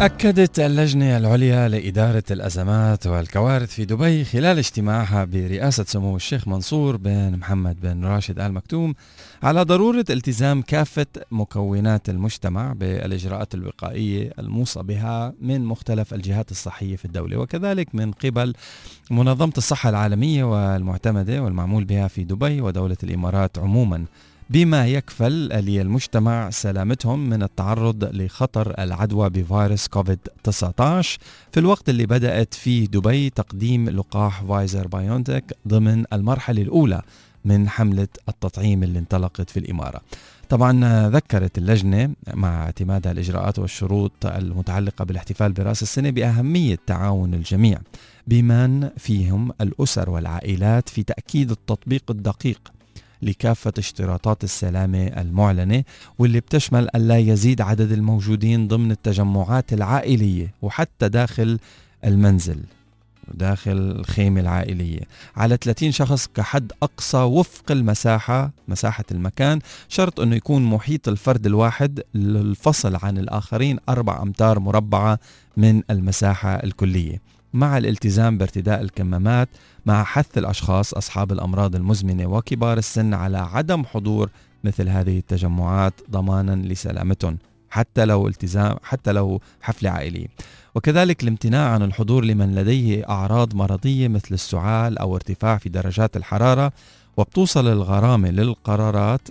أكدت 0.00 0.58
اللجنة 0.60 1.16
العليا 1.16 1.68
لإدارة 1.68 2.22
الأزمات 2.30 3.06
والكوارث 3.06 3.70
في 3.70 3.84
دبي 3.84 4.24
خلال 4.24 4.58
اجتماعها 4.58 5.24
برئاسة 5.24 5.84
سمو 5.84 6.16
الشيخ 6.16 6.48
منصور 6.48 6.96
بن 6.96 7.36
محمد 7.36 7.80
بن 7.80 8.04
راشد 8.04 8.38
آل 8.40 8.52
مكتوم 8.52 8.94
على 9.42 9.62
ضرورة 9.62 10.04
التزام 10.10 10.62
كافة 10.62 11.06
مكونات 11.30 12.08
المجتمع 12.08 12.72
بالإجراءات 12.72 13.54
الوقائية 13.54 14.32
الموصى 14.38 14.82
بها 14.82 15.32
من 15.40 15.64
مختلف 15.64 16.14
الجهات 16.14 16.50
الصحية 16.50 16.96
في 16.96 17.04
الدولة 17.04 17.36
وكذلك 17.36 17.94
من 17.94 18.12
قبل 18.12 18.54
منظمة 19.10 19.52
الصحة 19.58 19.90
العالمية 19.90 20.44
والمعتمدة 20.44 21.42
والمعمول 21.42 21.84
بها 21.84 22.08
في 22.08 22.24
دبي 22.24 22.60
ودولة 22.60 22.96
الإمارات 23.02 23.58
عموما. 23.58 24.04
بما 24.50 24.86
يكفل 24.86 25.32
للمجتمع 25.48 26.50
سلامتهم 26.50 27.28
من 27.28 27.42
التعرض 27.42 28.04
لخطر 28.04 28.74
العدوى 28.78 29.30
بفيروس 29.30 29.88
كوفيد 29.88 30.18
19 30.44 31.18
في 31.52 31.60
الوقت 31.60 31.88
اللي 31.88 32.06
بدأت 32.06 32.54
فيه 32.54 32.86
دبي 32.86 33.30
تقديم 33.30 33.88
لقاح 33.88 34.42
فايزر 34.42 34.86
بايونتك 34.86 35.56
ضمن 35.68 36.04
المرحلة 36.12 36.62
الأولى 36.62 37.02
من 37.44 37.68
حملة 37.68 38.08
التطعيم 38.28 38.82
اللي 38.82 38.98
انطلقت 38.98 39.50
في 39.50 39.58
الإمارة. 39.58 40.00
طبعا 40.48 41.08
ذكرت 41.08 41.58
اللجنة 41.58 42.10
مع 42.34 42.62
اعتمادها 42.62 43.12
الإجراءات 43.12 43.58
والشروط 43.58 44.12
المتعلقة 44.26 45.04
بالاحتفال 45.04 45.52
برأس 45.52 45.82
السنة 45.82 46.10
بأهمية 46.10 46.78
تعاون 46.86 47.34
الجميع 47.34 47.78
بمن 48.26 48.88
فيهم 48.96 49.52
الأسر 49.60 50.10
والعائلات 50.10 50.88
في 50.88 51.02
تأكيد 51.02 51.50
التطبيق 51.50 52.02
الدقيق 52.10 52.72
لكافة 53.22 53.72
اشتراطات 53.78 54.44
السلامة 54.44 55.06
المعلنة 55.06 55.84
واللي 56.18 56.40
بتشمل 56.40 56.88
ألا 56.94 57.18
يزيد 57.18 57.60
عدد 57.60 57.92
الموجودين 57.92 58.68
ضمن 58.68 58.90
التجمعات 58.90 59.72
العائلية 59.72 60.54
وحتى 60.62 61.08
داخل 61.08 61.58
المنزل 62.04 62.60
داخل 63.34 63.72
الخيمة 63.72 64.40
العائلية. 64.40 65.00
على 65.36 65.56
30 65.56 65.92
شخص 65.92 66.28
كحد 66.34 66.72
أقصى 66.82 67.18
وفق 67.18 67.72
المساحة 67.72 68.50
مساحة 68.68 69.04
المكان 69.10 69.60
شرط 69.88 70.20
أنه 70.20 70.36
يكون 70.36 70.62
محيط 70.62 71.08
الفرد 71.08 71.46
الواحد 71.46 72.00
الفصل 72.14 72.96
عن 73.02 73.18
الآخرين 73.18 73.78
أربع 73.88 74.22
أمتار 74.22 74.58
مربعة 74.58 75.18
من 75.56 75.82
المساحة 75.90 76.54
الكلية. 76.54 77.20
مع 77.52 77.78
الالتزام 77.78 78.38
بارتداء 78.38 78.80
الكمامات 78.80 79.48
مع 79.88 80.04
حث 80.04 80.38
الأشخاص 80.38 80.94
أصحاب 80.94 81.32
الأمراض 81.32 81.76
المزمنة 81.76 82.26
وكبار 82.26 82.78
السن 82.78 83.14
على 83.14 83.38
عدم 83.38 83.84
حضور 83.84 84.30
مثل 84.64 84.88
هذه 84.88 85.18
التجمعات 85.18 85.94
ضمانا 86.10 86.56
لسلامتهم 86.72 87.38
حتى 87.70 88.04
لو 88.04 88.28
التزام 88.28 88.76
حتى 88.82 89.12
لو 89.12 89.40
حفله 89.60 89.90
عائليه 89.90 90.26
وكذلك 90.74 91.22
الامتناع 91.22 91.68
عن 91.70 91.82
الحضور 91.82 92.24
لمن 92.24 92.54
لديه 92.54 93.08
أعراض 93.08 93.54
مرضية 93.54 94.08
مثل 94.08 94.34
السعال 94.34 94.98
أو 94.98 95.16
ارتفاع 95.16 95.58
في 95.58 95.68
درجات 95.68 96.16
الحرارة 96.16 96.72
وبتوصل 97.16 97.68
الغرامة 97.68 98.30
للقرارات 98.30 99.28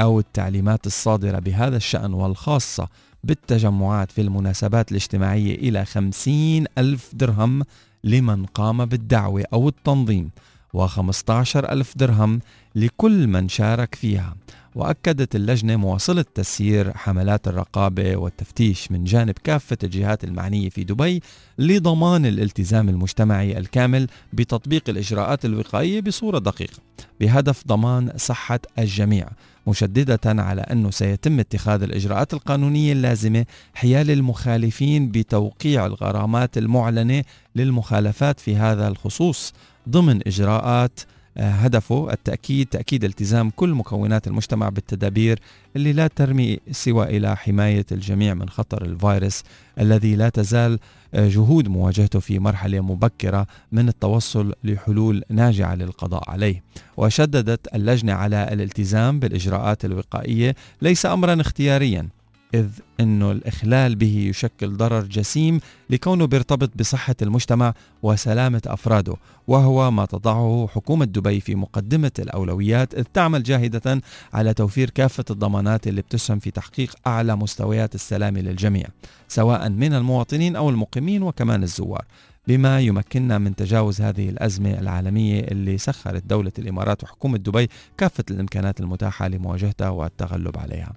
أو 0.00 0.18
التعليمات 0.18 0.86
الصادرة 0.86 1.38
بهذا 1.38 1.76
الشأن 1.76 2.14
والخاصة 2.14 2.88
بالتجمعات 3.24 4.12
في 4.12 4.20
المناسبات 4.20 4.90
الاجتماعية 4.90 5.54
إلى 5.54 5.84
خمسين 5.84 6.66
ألف 6.78 7.10
درهم 7.12 7.62
لمن 8.04 8.46
قام 8.46 8.84
بالدعوة 8.84 9.44
أو 9.52 9.68
التنظيم 9.68 10.30
و15 10.76 11.56
ألف 11.56 11.98
درهم 11.98 12.40
لكل 12.74 13.26
من 13.26 13.48
شارك 13.48 13.94
فيها. 13.94 14.36
وأكدت 14.74 15.36
اللجنة 15.36 15.76
مواصلة 15.76 16.24
تسيير 16.34 16.96
حملات 16.96 17.48
الرقابة 17.48 18.16
والتفتيش 18.16 18.92
من 18.92 19.04
جانب 19.04 19.34
كافة 19.44 19.78
الجهات 19.84 20.24
المعنية 20.24 20.68
في 20.68 20.84
دبي 20.84 21.22
لضمان 21.58 22.26
الالتزام 22.26 22.88
المجتمعي 22.88 23.58
الكامل 23.58 24.06
بتطبيق 24.32 24.82
الإجراءات 24.88 25.44
الوقائية 25.44 26.00
بصورة 26.00 26.38
دقيقة 26.38 26.78
بهدف 27.20 27.66
ضمان 27.66 28.12
صحة 28.16 28.60
الجميع. 28.78 29.28
مشددة 29.66 30.42
على 30.42 30.60
أنه 30.60 30.90
سيتم 30.90 31.40
اتخاذ 31.40 31.82
الإجراءات 31.82 32.34
القانونية 32.34 32.92
اللازمة 32.92 33.46
حيال 33.74 34.10
المخالفين 34.10 35.10
بتوقيع 35.10 35.86
الغرامات 35.86 36.58
المعلنة 36.58 37.24
للمخالفات 37.56 38.40
في 38.40 38.56
هذا 38.56 38.88
الخصوص 38.88 39.52
ضمن 39.88 40.20
إجراءات 40.26 41.00
هدفه 41.36 42.12
التأكيد 42.12 42.66
تأكيد 42.66 43.04
التزام 43.04 43.50
كل 43.50 43.70
مكونات 43.74 44.26
المجتمع 44.26 44.68
بالتدابير 44.68 45.38
اللي 45.76 45.92
لا 45.92 46.06
ترمي 46.06 46.58
سوى 46.70 47.16
إلى 47.16 47.36
حماية 47.36 47.86
الجميع 47.92 48.34
من 48.34 48.48
خطر 48.48 48.84
الفيروس 48.84 49.42
الذي 49.80 50.16
لا 50.16 50.28
تزال 50.28 50.78
آه، 51.14 51.28
جهود 51.28 51.68
مواجهته 51.68 52.20
في 52.20 52.38
مرحلة 52.38 52.80
مبكرة 52.80 53.46
من 53.72 53.88
التوصل 53.88 54.54
لحلول 54.64 55.22
ناجعة 55.30 55.74
للقضاء 55.74 56.30
عليه. 56.30 56.62
وشددت 56.96 57.74
اللجنة 57.74 58.12
على 58.12 58.48
الالتزام 58.52 59.20
بالإجراءات 59.20 59.84
الوقائية 59.84 60.56
ليس 60.82 61.06
أمرا 61.06 61.40
اختياريا 61.40 62.08
إذ 62.54 62.68
أنه 63.00 63.32
الإخلال 63.32 63.96
به 63.96 64.16
يشكل 64.28 64.76
ضرر 64.76 65.00
جسيم 65.00 65.60
لكونه 65.90 66.24
بيرتبط 66.26 66.70
بصحة 66.76 67.14
المجتمع 67.22 67.74
وسلامة 68.02 68.62
أفراده 68.66 69.14
وهو 69.48 69.90
ما 69.90 70.04
تضعه 70.04 70.68
حكومة 70.74 71.04
دبي 71.04 71.40
في 71.40 71.54
مقدمة 71.54 72.12
الأولويات 72.18 72.94
إذ 72.94 73.04
تعمل 73.14 73.42
جاهدة 73.42 74.00
على 74.32 74.54
توفير 74.54 74.90
كافة 74.90 75.24
الضمانات 75.30 75.86
اللي 75.86 76.02
بتسهم 76.02 76.38
في 76.38 76.50
تحقيق 76.50 76.94
أعلى 77.06 77.36
مستويات 77.36 77.94
السلام 77.94 78.38
للجميع 78.38 78.86
سواء 79.28 79.68
من 79.68 79.94
المواطنين 79.94 80.56
أو 80.56 80.70
المقيمين 80.70 81.22
وكمان 81.22 81.62
الزوار 81.62 82.04
بما 82.48 82.80
يمكننا 82.80 83.38
من 83.38 83.56
تجاوز 83.56 84.00
هذه 84.00 84.28
الأزمة 84.28 84.78
العالمية 84.78 85.40
اللي 85.40 85.78
سخرت 85.78 86.24
دولة 86.26 86.52
الإمارات 86.58 87.04
وحكومة 87.04 87.38
دبي 87.38 87.68
كافة 87.98 88.24
الإمكانات 88.30 88.80
المتاحة 88.80 89.28
لمواجهتها 89.28 89.88
والتغلب 89.88 90.58
عليها. 90.58 90.92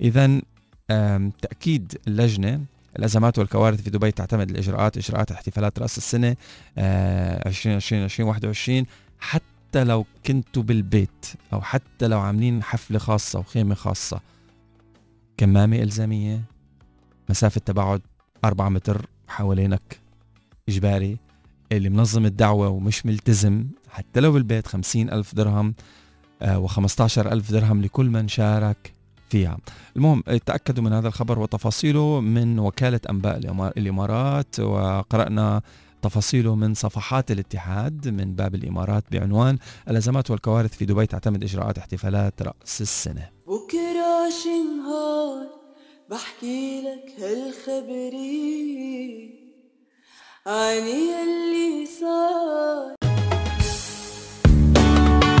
إذا 0.00 0.40
تأكيد 1.42 1.98
اللجنة 2.08 2.60
الأزمات 2.98 3.38
والكوارث 3.38 3.82
في 3.82 3.90
دبي 3.90 4.10
تعتمد 4.10 4.50
الإجراءات 4.50 4.96
إجراءات 4.96 5.32
احتفالات 5.32 5.78
رأس 5.78 5.98
السنة 5.98 6.36
2020 6.78 8.04
2021 8.04 8.86
حتى 9.18 9.84
لو 9.84 10.06
كنتوا 10.26 10.62
بالبيت 10.62 11.26
أو 11.52 11.60
حتى 11.60 12.08
لو 12.08 12.20
عاملين 12.20 12.62
حفلة 12.62 12.98
خاصة 12.98 13.38
وخيمة 13.38 13.74
خاصة 13.74 14.20
كمامة 15.36 15.76
إلزامية 15.76 16.42
مسافة 17.28 17.60
تباعد 17.64 18.00
4 18.44 18.68
متر 18.68 19.06
حوالينك 19.28 20.00
إجباري 20.68 21.18
اللي 21.72 21.88
منظم 21.88 22.26
الدعوة 22.26 22.68
ومش 22.68 23.06
ملتزم 23.06 23.66
حتى 23.90 24.20
لو 24.20 24.32
بالبيت 24.32 24.66
50 24.66 25.10
ألف 25.10 25.34
درهم 25.34 25.74
و15 26.42 27.18
ألف 27.18 27.52
درهم 27.52 27.82
لكل 27.82 28.10
من 28.10 28.28
شارك. 28.28 28.93
فيها 29.30 29.58
المهم 29.96 30.20
تأكدوا 30.20 30.84
من 30.84 30.92
هذا 30.92 31.08
الخبر 31.08 31.38
وتفاصيله 31.38 32.20
من 32.20 32.58
وكالة 32.58 33.00
أنباء 33.10 33.38
الإمارات 33.76 34.60
وقرأنا 34.60 35.62
تفاصيله 36.02 36.54
من 36.54 36.74
صفحات 36.74 37.30
الاتحاد 37.30 38.08
من 38.08 38.34
باب 38.34 38.54
الإمارات 38.54 39.04
بعنوان 39.12 39.58
الأزمات 39.90 40.30
والكوارث 40.30 40.76
في 40.76 40.84
دبي 40.84 41.06
تعتمد 41.06 41.44
إجراءات 41.44 41.78
احتفالات 41.78 42.42
رأس 42.42 42.80
السنة. 42.80 43.30
بكرة 43.46 44.28
نهار 44.78 45.46
بحكي 46.10 46.82
لك 46.82 47.06
هالخبرية 47.20 48.64
عني 50.46 51.22
اللي 51.22 51.53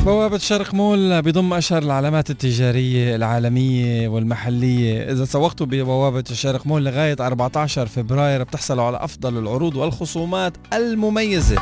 بوابة 0.04 0.38
شرق 0.38 0.74
مول 0.74 1.22
بضم 1.22 1.54
أشهر 1.54 1.82
العلامات 1.82 2.30
التجارية 2.30 3.16
العالمية 3.16 4.08
والمحلية. 4.08 5.12
إذا 5.12 5.24
سوقتوا 5.24 5.66
ببوابة 5.66 6.24
الشرق 6.30 6.66
مول 6.66 6.84
لغاية 6.84 7.16
14 7.20 7.86
فبراير 7.86 8.42
بتحصلوا 8.42 8.84
على 8.84 8.96
أفضل 8.96 9.38
العروض 9.38 9.76
والخصومات 9.76 10.52
المميزة. 10.72 11.56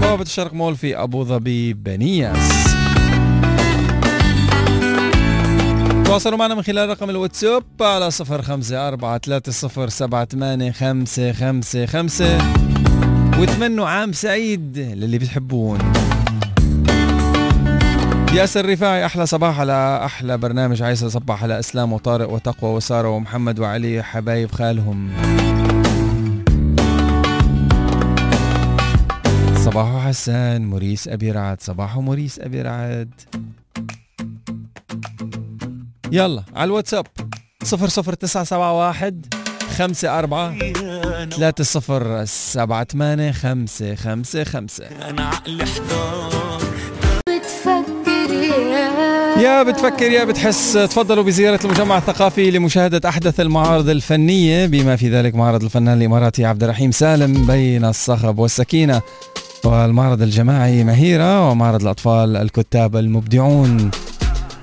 بوابة 0.00 0.22
الشرق 0.22 0.54
مول 0.54 0.76
في 0.76 0.96
أبو 1.02 1.24
ظبي 1.24 1.72
بنياس. 1.72 2.74
تواصلوا 6.04 6.38
معنا 6.38 6.54
من 6.54 6.62
خلال 6.62 6.88
رقم 6.88 7.10
الواتساب 7.10 7.64
على 7.80 8.10
صفر 8.10 8.42
خمسة 8.42 8.88
أربعة 8.88 9.18
ثلاثة 9.18 9.52
صفر 9.52 9.88
سبعة 9.88 10.24
ثمانية 10.24 10.72
خمسة 10.72 11.32
خمسة 11.32 11.86
خمسة. 11.86 12.38
وتمنوا 13.38 13.88
عام 13.88 14.12
سعيد 14.12 14.78
للي 14.78 15.18
بتحبون. 15.18 15.78
ياسر 18.32 18.70
رفاعي 18.70 19.06
أحلى 19.06 19.26
صباح 19.26 19.60
على 19.60 20.00
أحلى 20.04 20.38
برنامج. 20.38 20.82
عايز 20.82 21.04
أصبح 21.04 21.42
على 21.42 21.58
أسلام 21.58 21.92
وطارق 21.92 22.30
وتقوى 22.30 22.70
وسارة 22.70 23.08
ومحمد 23.08 23.58
وعلي 23.58 24.02
حبايب 24.02 24.52
خالهم. 24.52 25.10
صباحو 29.56 30.00
حسان 30.00 30.66
موريس 30.66 31.08
أبي 31.08 31.30
رعد. 31.30 31.60
صباحو 31.60 32.00
موريس 32.00 32.38
أبي 32.38 32.62
رعد. 32.62 33.10
يلا 36.12 36.42
على 36.54 36.64
الواتساب. 36.64 37.06
00971 37.64 39.20
خمسة 39.76 40.18
أربعة 40.18 40.58
ثلاثة 41.30 41.64
صفر 41.64 42.24
سبعة 42.24 42.84
ثمانية 42.84 43.32
خمسة 43.32 43.94
خمسة 43.94 44.44
خمسة. 44.44 44.86
أنا 44.86 45.24
عقلي 45.24 45.66
حضار 45.66 46.77
يا 49.38 49.62
بتفكر 49.62 50.10
يا 50.10 50.24
بتحس. 50.24 50.72
تفضلوا 50.72 51.24
بزيارة 51.24 51.60
المجمع 51.64 51.98
الثقافي 51.98 52.50
لمشاهدة 52.50 53.08
أحدث 53.08 53.40
المعارض 53.40 53.88
الفنية 53.88 54.66
بما 54.66 54.96
في 54.96 55.10
ذلك 55.10 55.34
معرض 55.34 55.62
الفنان 55.62 55.98
الإماراتي 55.98 56.44
عبد 56.44 56.62
الرحيم 56.62 56.90
سالم 56.90 57.46
بين 57.46 57.84
الصخب 57.84 58.38
والسكينة. 58.38 59.02
والمعرض 59.64 60.22
الجماعي 60.22 60.84
مهيرة 60.84 61.50
ومعرض 61.50 61.82
الأطفال 61.82 62.36
الكتاب 62.36 62.96
المبدعون. 62.96 63.90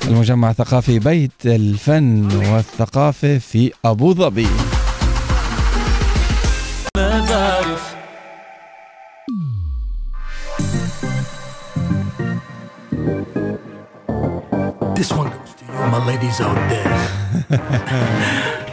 المجمع 0.07 0.49
الثقافي 0.49 0.99
بيت 0.99 1.31
الفن 1.45 2.29
والثقافة 2.53 3.37
في 3.37 3.71
أبو 3.85 4.13
ظبي. 4.13 4.47
Ladies 16.25 16.41
out 16.41 16.55
there. 17.49 18.61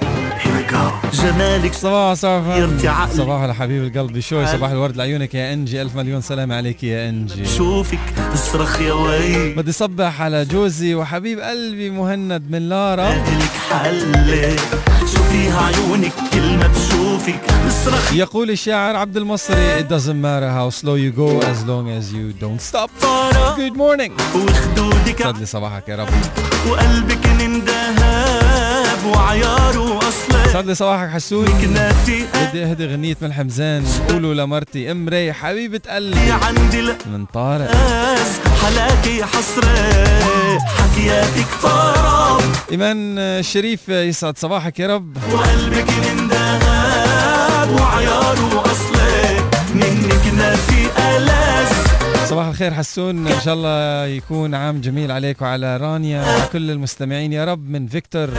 جمالك 1.12 1.74
صباح 1.74 2.14
صباح. 2.14 3.10
صباح 3.10 3.42
الحبيب 3.42 3.84
القلب 3.84 4.20
شوي. 4.20 4.46
صباح 4.46 4.70
الورد 4.70 4.96
لعيونك 4.96 5.34
يا 5.34 5.52
انجي. 5.52 5.82
ألف 5.82 5.96
مليون 5.96 6.20
سلام 6.20 6.52
عليك 6.52 6.84
يا 6.84 7.08
انجي. 7.08 7.42
بشوفك 7.42 7.98
اصرخ 8.34 8.80
يا 8.80 8.92
ويل. 8.92 9.54
بدي 9.54 9.72
صبح 9.72 10.22
على 10.22 10.44
جوزي 10.44 10.94
وحبيب 10.94 11.40
قلبي 11.40 11.90
مهند 11.90 12.50
من 12.50 12.68
لارا. 12.68 13.10
لك 13.10 13.50
حل 13.70 14.56
شو 15.00 15.22
فيها 15.22 15.60
عيونك 15.66 16.12
كل 16.32 16.56
ما 16.56 16.66
بشوفك 16.66 17.40
اصرخ 17.68 18.12
يقول 18.12 18.50
الشاعر 18.50 18.96
عبد 18.96 19.16
المصري 19.16 19.80
It 19.80 19.88
doesn't 19.88 20.20
matter 20.22 20.50
how 20.58 20.70
slow 20.80 20.96
you 20.96 21.12
go 21.16 21.40
as 21.52 21.66
long 21.66 21.86
as 21.98 22.12
you 22.12 22.32
don't 22.42 22.60
stop. 22.70 22.90
Good 23.56 23.76
morning. 23.76 24.12
وخدودك. 24.36 25.44
صباحك 25.44 25.88
يا 25.88 25.96
رب. 25.96 26.08
وقلبك 26.68 27.26
من 27.26 27.64
دهب. 27.64 28.31
وعياره 29.04 29.98
أصلا. 29.98 30.44
يسعد 30.46 30.66
لي 30.66 30.74
صباحك 30.74 31.10
حسون 31.10 31.44
بدي 31.44 32.64
أهدي 32.64 32.86
غنية 32.86 33.16
من 33.20 33.32
حمزان 33.32 33.84
قولوا 34.08 34.34
لمرتي 34.34 34.90
أم 34.90 35.08
ري 35.08 35.32
حبيبة 35.32 35.80
قلبي. 35.90 36.32
عندي 36.32 36.82
من 36.82 37.24
طارق. 37.34 37.70
حلاكي 38.62 39.24
حسرة. 39.24 40.58
حكياتك 40.58 41.46
طرب 41.62 42.42
إيمان 42.70 43.18
الشريف 43.18 43.88
يسعد 43.88 44.38
صباحك 44.38 44.80
يا 44.80 44.94
رب. 44.94 45.16
وقلبك 45.32 45.90
من 45.90 46.28
دهب. 46.28 47.80
وعياره 47.80 48.62
أصلا. 48.66 49.21
صباح 52.32 52.46
الخير 52.46 52.74
حسون. 52.74 53.26
إن 53.26 53.40
شاء 53.40 53.54
الله 53.54 54.06
يكون 54.06 54.54
عام 54.54 54.80
جميل 54.80 55.12
عليك 55.12 55.42
وعلى 55.42 55.76
رانيا 55.76 56.22
وعلى 56.22 56.48
كل 56.52 56.70
المستمعين. 56.70 57.32
يا 57.32 57.44
رب 57.44 57.68
من 57.68 57.86
فيكتور. 57.86 58.30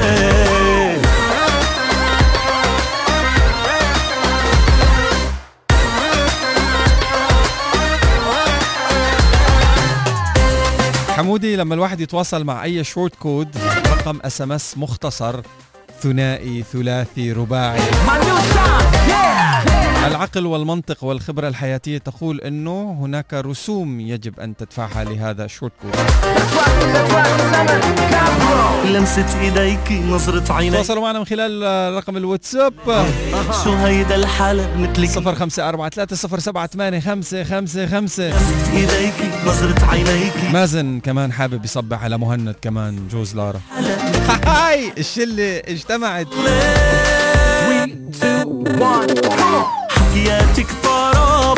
حمودي 11.17 11.55
لما 11.55 11.75
الواحد 11.75 11.99
يتواصل 11.99 12.43
مع 12.43 12.63
أي 12.63 12.83
short 12.83 13.15
code 13.15 13.57
رقم 13.87 14.19
SMS 14.25 14.77
مختصر 14.77 15.41
ثنائي 16.01 16.63
ثلاثي 16.73 17.31
رباعي. 17.31 17.79
العقل 20.07 20.45
والمنطق 20.45 21.03
والخبرة 21.03 21.47
الحياتية 21.47 21.97
تقول 21.97 22.41
أنه 22.41 22.97
هناك 23.01 23.33
رسوم 23.33 23.99
يجب 23.99 24.39
أن 24.39 24.55
تدفعها 24.55 25.03
لهذا 25.03 25.45
ال 25.45 25.50
short 25.50 25.73
code 25.81 25.95
لمسة 28.85 29.41
إيديك 29.41 29.91
نظرة 29.91 30.53
عينيك. 30.53 30.75
تواصلوا 30.75 31.01
معنا 31.01 31.19
من 31.19 31.25
خلال 31.25 31.63
رقم 31.95 32.17
الواتساب. 32.17 32.73
شو 33.63 33.73
هيدا 33.73 34.15
الحالة 34.15 34.77
مثلك؟ 34.77 35.09
صفر 35.09 35.35
خمسة 35.35 35.69
أربعة 35.69 35.89
ثلاثة 35.89 36.15
صفر 36.15 36.39
سبعة 36.39 36.67
ثمانية 36.67 36.99
خمسة 36.99 37.43
خمسة 37.43 37.87
خمسة. 37.87 38.27
لمسة 38.27 38.73
إيديك 38.73 39.13
نظرة 39.45 39.85
عينيك. 39.85 40.33
مازن 40.53 40.99
كمان 40.99 41.31
حابب 41.31 41.65
يصبح 41.65 42.03
على 42.03 42.17
مهند 42.17 42.55
كمان 42.61 43.07
جوز 43.07 43.35
لارا. 43.35 43.61
هاي 44.45 44.93
الشلة 44.97 45.57
اجتمعت. 45.57 46.27
حكياتك 49.89 50.67
طرب 50.83 51.57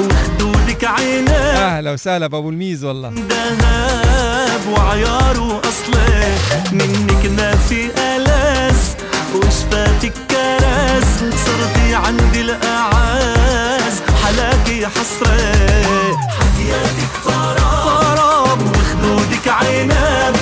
وخدودك 0.00 0.84
عينيك 0.84 1.30
أهلا 1.30 1.92
وسهلا 1.92 2.26
بأبو 2.26 2.50
الميز 2.50 2.84
والله. 2.84 3.10
دهب 3.10 4.60
وعياره 4.72 5.60
أصلا 5.60 6.34
منك 6.72 7.26
نافي 7.36 7.90
ألس 7.98 8.96
وشفاتك 9.34 10.12
كرز. 10.30 11.34
صرتي 11.44 11.94
عندي 11.94 12.40
الأعاز 12.40 14.02
حلاكي 14.24 14.86
حسرة. 14.86 16.16
حكياتك 16.28 17.12
طرب 17.24 17.84
طرب 17.84 18.60
وخدودك 18.62 19.48
عنب. 19.48 20.36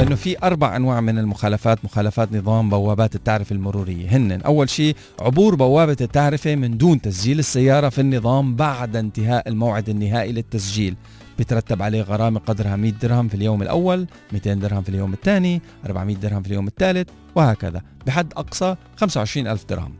إنه 0.00 0.14
في 0.14 0.36
أربع 0.42 0.76
أنواع 0.76 1.00
من 1.00 1.18
المخالفات 1.18 1.84
مخالفات 1.84 2.32
نظام 2.32 2.70
بوابات 2.70 3.14
التعرفة 3.14 3.54
المرورية. 3.54 4.16
هن 4.16 4.32
أول 4.32 4.70
شيء 4.70 4.96
عبور 5.20 5.54
بوابة 5.54 5.96
التعرفة 6.00 6.54
من 6.54 6.78
دون 6.78 7.00
تسجيل 7.00 7.38
السيارة 7.38 7.88
في 7.88 8.00
النظام 8.00 8.56
بعد 8.56 8.96
انتهاء 8.96 9.48
الموعد 9.48 9.88
النهائي 9.88 10.32
للتسجيل. 10.32 10.94
بترتب 11.38 11.82
عليه 11.82 12.02
غرامة 12.02 12.40
قدرها 12.40 12.76
100 12.76 12.92
درهم 12.92 13.28
في 13.28 13.34
اليوم 13.34 13.62
الأول 13.62 14.06
200 14.32 14.54
درهم 14.54 14.82
في 14.82 14.88
اليوم 14.88 15.12
الثاني 15.12 15.62
400 15.86 16.16
درهم 16.16 16.42
في 16.42 16.48
اليوم 16.48 16.66
الثالث 16.66 17.08
وهكذا. 17.34 17.82
بحد 18.06 18.32
أقصى 18.36 18.76
25 18.96 19.46
ألف 19.46 19.64
درهم. 19.64 19.92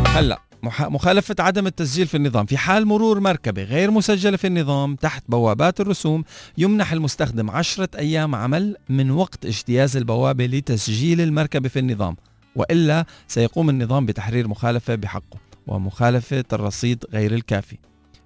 هلا 0.07 0.39
مخالفة 0.63 1.35
عدم 1.39 1.67
التسجيل 1.67 2.07
في 2.07 2.17
النظام 2.17 2.45
في 2.45 2.57
حال 2.57 2.85
مرور 2.85 3.19
مركبة 3.19 3.63
غير 3.63 3.91
مسجلة 3.91 4.37
في 4.37 4.47
النظام 4.47 4.95
تحت 4.95 5.23
بوابات 5.29 5.81
الرسوم 5.81 6.23
يمنح 6.57 6.91
المستخدم 6.91 7.51
عشرة 7.51 7.89
أيام 7.97 8.35
عمل 8.35 8.75
من 8.89 9.11
وقت 9.11 9.45
اجتياز 9.45 9.97
البوابة 9.97 10.45
لتسجيل 10.45 11.21
المركبة 11.21 11.69
في 11.69 11.79
النظام 11.79 12.15
وإلا 12.55 13.05
سيقوم 13.27 13.69
النظام 13.69 14.05
بتحرير 14.05 14.47
مخالفة 14.47 14.95
بحقه 14.95 15.37
ومخالفة 15.67 16.43
الرصيد 16.53 17.05
غير 17.13 17.33
الكافي. 17.33 17.77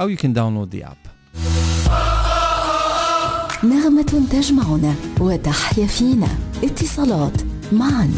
أو 0.00 0.14
you 0.14 0.18
can 0.18 0.34
download 0.34 0.70
the 0.76 0.82
app. 0.84 1.08
نغمة 3.64 4.26
تجمعنا 4.30 4.94
وتحيا 5.20 5.86
فينا. 5.86 6.28
اتصالات 6.64 7.42
معا. 7.72 8.10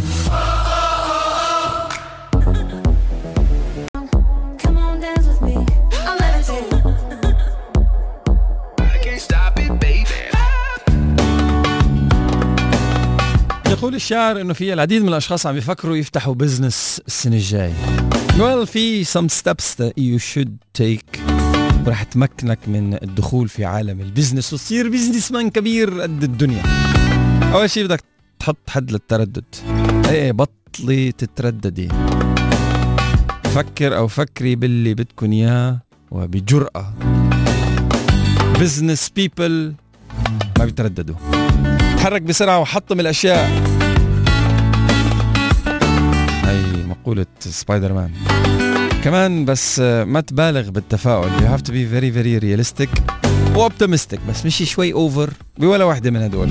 يقول 13.70 13.94
الشاعر 13.94 14.40
إنه 14.40 14.52
في 14.52 14.72
العديد 14.72 15.02
من 15.02 15.08
الأشخاص 15.08 15.46
عم 15.46 15.56
يفكروا 15.56 15.96
يفتحوا 15.96 16.34
business 16.34 17.02
السنة 17.06 17.36
الجاي. 17.36 17.72
Well 18.38 18.64
في 18.66 19.04
some 19.04 19.28
steps 19.28 19.74
that 19.74 19.92
you 19.98 20.18
should 20.18 20.82
take 20.82 21.20
رح 21.86 22.02
تمكنك 22.02 22.58
من 22.68 22.94
الدخول 22.94 23.48
في 23.48 23.64
عالم 23.64 24.00
ال 24.00 24.06
business 24.06 24.52
وتصير 24.52 24.88
businessman 24.88 25.50
كبير 25.50 26.00
قد 26.00 26.22
الدنيا. 26.22 26.62
أول 27.52 27.70
شيء 27.70 27.84
بدك 27.84 28.00
تحط 28.38 28.70
حد 28.70 28.90
للتردد. 28.92 29.44
إيه 30.08 30.32
بطلي 30.32 31.12
تترددي. 31.12 31.88
فكر 33.44 33.96
أو 33.96 34.08
فكري 34.08 34.56
باللي 34.56 34.94
بدكن 34.94 35.32
إياه 35.32 35.80
وبجرأة. 36.10 36.94
Business 38.60 39.10
people 39.16 39.74
بيترددوا. 40.66 41.16
تحرك 41.96 42.22
بسرعة 42.22 42.58
وحطم 42.58 43.00
الأشياء. 43.00 43.50
هي 46.44 46.84
مقولة 46.88 47.26
سبايدر 47.40 47.92
مان 47.92 48.10
كمان 49.04 49.44
بس 49.44 49.80
ما 49.80 50.20
تبالغ 50.20 50.70
بالتفاؤل. 50.70 51.30
You 51.30 51.58
have 51.58 51.62
to 51.62 51.70
be 51.70 51.84
very 51.94 52.10
very 52.10 52.44
realistic. 52.44 52.88
و 53.54 53.60
optimistic 53.60 54.18
بس 54.28 54.46
مش 54.46 54.62
شوي 54.62 54.92
over 54.92 55.30
بولا 55.58 55.84
واحدة 55.84 56.10
من 56.10 56.22
هدول. 56.22 56.50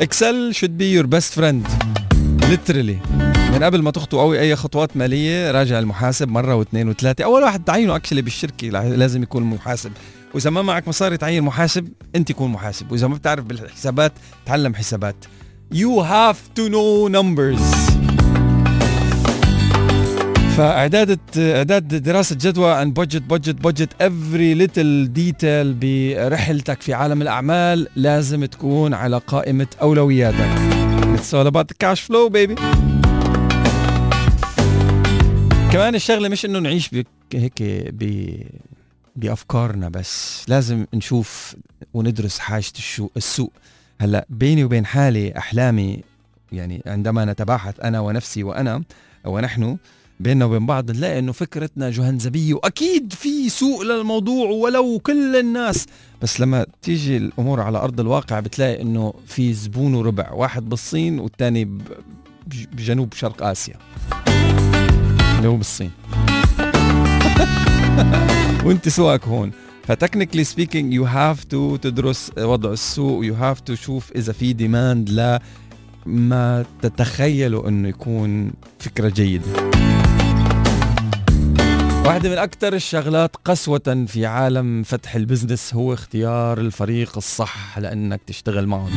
Excel 0.00 0.52
should 0.54 0.82
be 0.82 1.00
your 1.00 1.06
best 1.06 1.38
friend. 1.38 1.68
Literally. 2.42 3.08
من 3.52 3.62
قبل 3.62 3.82
ما 3.82 3.90
تخطوا 3.90 4.20
قوي 4.20 4.40
أي 4.40 4.56
خطوات 4.56 4.96
مالية 4.96 5.50
راجع 5.50 5.78
المحاسب 5.78 6.28
مرة 6.28 6.54
واثنين 6.54 6.88
وثلاثة. 6.88 7.24
أول 7.24 7.42
واحد 7.42 7.64
تعينه 7.64 7.96
actually 7.96 8.22
بالشركة. 8.22 8.68
لازم 8.68 9.22
يكون 9.22 9.42
محاسب. 9.42 9.92
وإذا 10.34 10.50
ما 10.50 10.62
معك 10.62 10.88
مصاري 10.88 11.16
تعين 11.16 11.42
محاسب 11.42 11.88
أنت 12.16 12.32
كون 12.32 12.50
محاسب. 12.50 12.92
وإذا 12.92 13.06
ما 13.06 13.14
بتعرف 13.14 13.44
بالحسابات 13.44 14.12
تعلم 14.46 14.74
حسابات. 14.74 15.16
You 15.74 16.02
have 16.02 16.38
to 16.58 16.68
know 16.68 17.08
numbers. 17.08 17.92
فاعداد 20.56 21.18
إعداد 21.38 22.02
دراسة 22.02 22.36
جدوى 22.40 22.72
عن 22.72 22.92
budget 22.92 23.22
budget 23.22 23.54
budget 23.54 24.02
every 24.02 24.54
little 24.54 25.12
detail 25.12 25.74
برحلتك 25.74 26.82
في 26.82 26.94
عالم 26.94 27.22
الأعمال 27.22 27.88
لازم 27.96 28.44
تكون 28.44 28.94
على 28.94 29.18
قائمة 29.18 29.66
أولوياتك. 29.82 30.50
It's 31.16 31.34
all 31.34 31.46
about 31.46 31.66
the 31.68 31.76
cash 31.84 32.00
flow 32.00 32.30
baby. 32.30 32.60
كمان 35.72 35.94
الشغلة 35.94 36.28
مش 36.28 36.44
إنه 36.44 36.58
نعيش 36.58 36.90
هيك 37.34 37.62
بأفكارنا 39.16 39.88
بس. 39.88 40.44
لازم 40.48 40.86
نشوف 40.94 41.56
وندرس 41.94 42.38
حاجة 42.38 42.64
السوق 43.16 43.52
هلأ 44.00 44.26
بيني 44.30 44.64
وبين 44.64 44.86
حالي 44.86 45.38
أحلامي 45.38 46.00
يعني 46.52 46.82
عندما 46.86 47.24
نتباحث 47.24 47.80
أنا 47.80 48.00
ونفسي 48.00 48.42
وأنا 48.42 48.82
ونحن 49.24 49.76
بيننا 50.20 50.44
وبين 50.44 50.66
بعض 50.66 50.90
نلاقي 50.90 51.18
إنه 51.18 51.32
فكرتنا 51.32 51.90
جهنزبية 51.90 52.54
وأكيد 52.54 53.12
في 53.12 53.48
سوق 53.48 53.82
للموضوع 53.82 54.50
ولو 54.50 54.98
كل 54.98 55.36
الناس. 55.36 55.86
بس 56.22 56.40
لما 56.40 56.66
تيجي 56.82 57.16
الأمور 57.16 57.60
على 57.60 57.78
أرض 57.78 58.00
الواقع 58.00 58.40
بتلاقي 58.40 58.82
إنه 58.82 59.14
في 59.26 59.52
زبون 59.54 59.94
وربع 59.94 60.32
واحد 60.32 60.68
بالصين 60.68 61.18
والثاني 61.18 61.78
بجنوب 62.46 63.14
شرق 63.14 63.42
آسيا. 63.42 63.74
اللي 65.36 65.48
هو 65.48 65.56
بالصين 65.56 65.90
وانت 68.64 68.88
سوقك 68.88 69.24
هون 69.24 69.50
ف 69.84 69.89
technically 69.89 70.44
speaking 70.44 70.94
you 70.94 71.04
have 71.04 71.44
to 71.44 71.76
تدرس 71.76 72.30
وضع 72.38 72.72
السوق 72.72 73.18
و 73.18 73.34
you 73.34 73.45
have 73.45 73.60
to 73.60 73.74
تشوف 73.74 74.12
إذا 74.16 74.32
في 74.32 74.52
demand 74.52 75.10
لا 75.10 75.42
ما 76.06 76.64
تتخيلوا 76.82 77.68
إنه 77.68 77.88
يكون 77.88 78.52
فكرة 78.78 79.08
جيدة 79.08 79.72
واحدة 82.06 82.30
من 82.30 82.38
أكثر 82.38 82.72
الشغلات 82.72 83.36
قسوة 83.44 84.04
في 84.08 84.26
عالم 84.26 84.82
فتح 84.82 85.14
ال 85.14 85.21
business 85.21 85.74
هو 85.74 85.94
اختيار 85.94 86.60
الفريق 86.60 87.16
الصح 87.16 87.78
لأنك 87.78 88.20
تشتغل 88.26 88.66
معهم. 88.66 88.90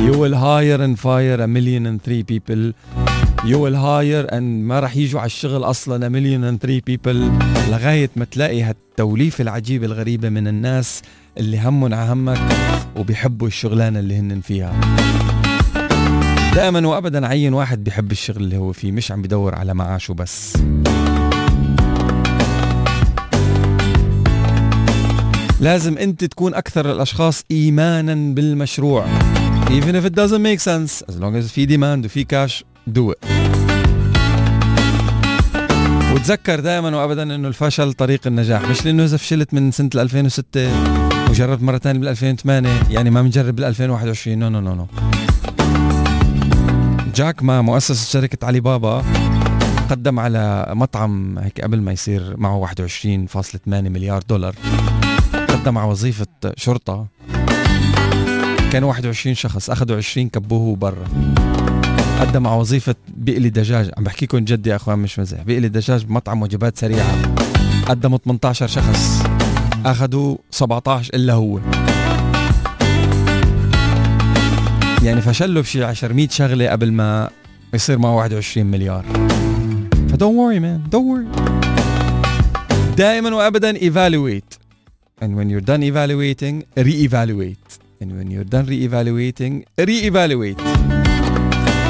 You 0.00 0.14
will 0.14 0.34
hire 0.34 0.80
and 0.80 0.98
fire 0.98 1.40
a 1.42 1.46
million 1.46 1.86
and 1.86 2.02
three 2.02 2.22
people. 2.22 2.72
You 3.44 3.58
will 3.58 3.74
hire 3.74 4.26
and 4.30 4.42
ما 4.42 4.80
رح 4.80 4.96
يجوا 4.96 5.20
على 5.20 5.26
الشغل 5.26 5.64
a 5.64 6.10
million 6.10 6.44
and 6.44 6.60
three 6.66 6.80
people 6.80 7.16
لغاية 7.70 8.10
ما 8.16 8.24
تلاقي 8.24 8.62
هالتوليفة 8.62 9.42
العجيبة 9.42 9.86
الغريبة 9.86 10.28
من 10.28 10.48
الناس 10.48 11.02
اللي 11.38 11.60
همهم 11.60 11.94
على 11.94 12.12
همك 12.12 12.38
وبيحبوا 12.96 13.46
الشغلانة 13.46 13.98
اللي 13.98 14.18
هن 14.18 14.40
فيها. 14.40 14.80
دائما 16.54 16.88
وابدا 16.88 17.26
عين 17.26 17.54
واحد 17.54 17.84
بيحب 17.84 18.12
الشغل 18.12 18.42
اللي 18.44 18.56
هو 18.56 18.72
فيه 18.72 18.92
مش 18.92 19.12
عم 19.12 19.22
بدور 19.22 19.54
على 19.54 19.74
معاشه 19.74 20.14
بس 20.14 20.56
لازم 25.60 25.98
أنت 25.98 26.24
تكون 26.24 26.54
أكثر 26.54 26.92
الأشخاص 26.92 27.44
ايمانا 27.50 28.34
بالمشروع 28.34 29.06
even 29.72 29.94
if 29.94 30.04
it 30.04 30.14
doesn't 30.14 30.42
make 30.42 30.60
sense 30.60 31.02
as 31.08 31.16
long 31.18 31.36
as 31.36 31.52
في 31.52 31.66
demand 31.66 32.04
وفي 32.04 32.24
كاش 32.24 32.64
do 32.88 33.12
it. 33.12 33.26
وتذكر 36.14 36.60
دائما 36.60 36.96
وابدا 36.96 37.22
إنه 37.22 37.48
الفشل 37.48 37.92
طريق 37.92 38.26
النجاح 38.26 38.62
مش 38.70 38.84
لإنه 38.84 39.04
إذا 39.04 39.16
فشلت 39.16 39.54
من 39.54 39.70
سنة 39.70 39.90
2006 39.94 40.70
وجربت 41.30 41.62
مرة 41.62 41.78
ثانية 41.78 42.00
بال 42.00 42.08
2008 42.08 42.68
يعني 42.90 43.10
ما 43.10 43.22
بنجرب 43.22 43.56
بال 43.56 43.64
2021 43.64 44.38
no 44.38 44.48
no 44.48 44.60
no 44.60 44.74
no 44.74 44.86
جاك 47.14 47.42
ما 47.42 47.62
مؤسس 47.62 48.12
شركة 48.12 48.46
علي 48.46 48.60
بابا 48.60 49.04
قدم 49.90 50.20
على 50.20 50.66
مطعم 50.70 51.38
هيك 51.38 51.60
قبل 51.60 51.80
ما 51.80 51.92
يصير 51.92 52.36
معه 52.36 52.66
21.8 52.66 53.58
مليار 53.66 54.22
دولار. 54.28 54.54
قدم 55.48 55.78
على 55.78 55.90
وظيفة 55.90 56.26
شرطة. 56.56 57.06
كانوا 58.72 58.88
21 58.88 59.34
شخص 59.34 59.70
أخذوا 59.70 59.96
20 59.96 60.28
كبوه 60.28 60.76
برا 60.76 61.04
قدم 62.20 62.46
على 62.46 62.60
وظيفة 62.60 62.94
بقلي 63.08 63.50
دجاج. 63.50 63.90
عم 63.96 64.04
بحكيكم 64.04 64.38
جد 64.38 64.66
يا 64.66 64.76
أخوان 64.76 64.98
مش 64.98 65.18
مزح. 65.18 65.42
بقلي 65.42 65.68
دجاج 65.68 66.04
بمطعم 66.04 66.42
وجبات 66.42 66.78
سريعة. 66.78 67.34
قدموا 67.86 68.18
18 68.18 68.66
شخص. 68.66 69.22
أخذوا 69.86 70.36
17 70.50 71.14
إلا 71.14 71.32
هو. 71.32 71.60
يعني 75.02 75.20
فشل 75.20 75.62
بشي 75.62 75.84
10 75.84 76.12
100 76.12 76.28
شغلة 76.28 76.68
قبل 76.68 76.92
ما 76.92 77.30
يصير 77.74 77.98
معه 77.98 78.14
21 78.14 78.66
مليار. 78.66 79.04
فدون 80.08 80.36
وري 80.36 80.60
مان 80.60 80.82
دون 80.92 81.04
وري 81.04 81.26
دائما 82.96 83.34
وابدا 83.34 83.72
evaluate. 83.78 84.58
And 85.22 85.36
when 85.36 85.50
you're 85.50 85.66
done 85.70 85.82
evaluating 85.82 86.64
re-evaluate. 86.78 87.89
And 88.02 88.12
when 88.12 88.30
you're 88.30 88.50
done 88.54 88.66
re-evaluating 88.66 89.64
re-evaluate. 89.78 90.60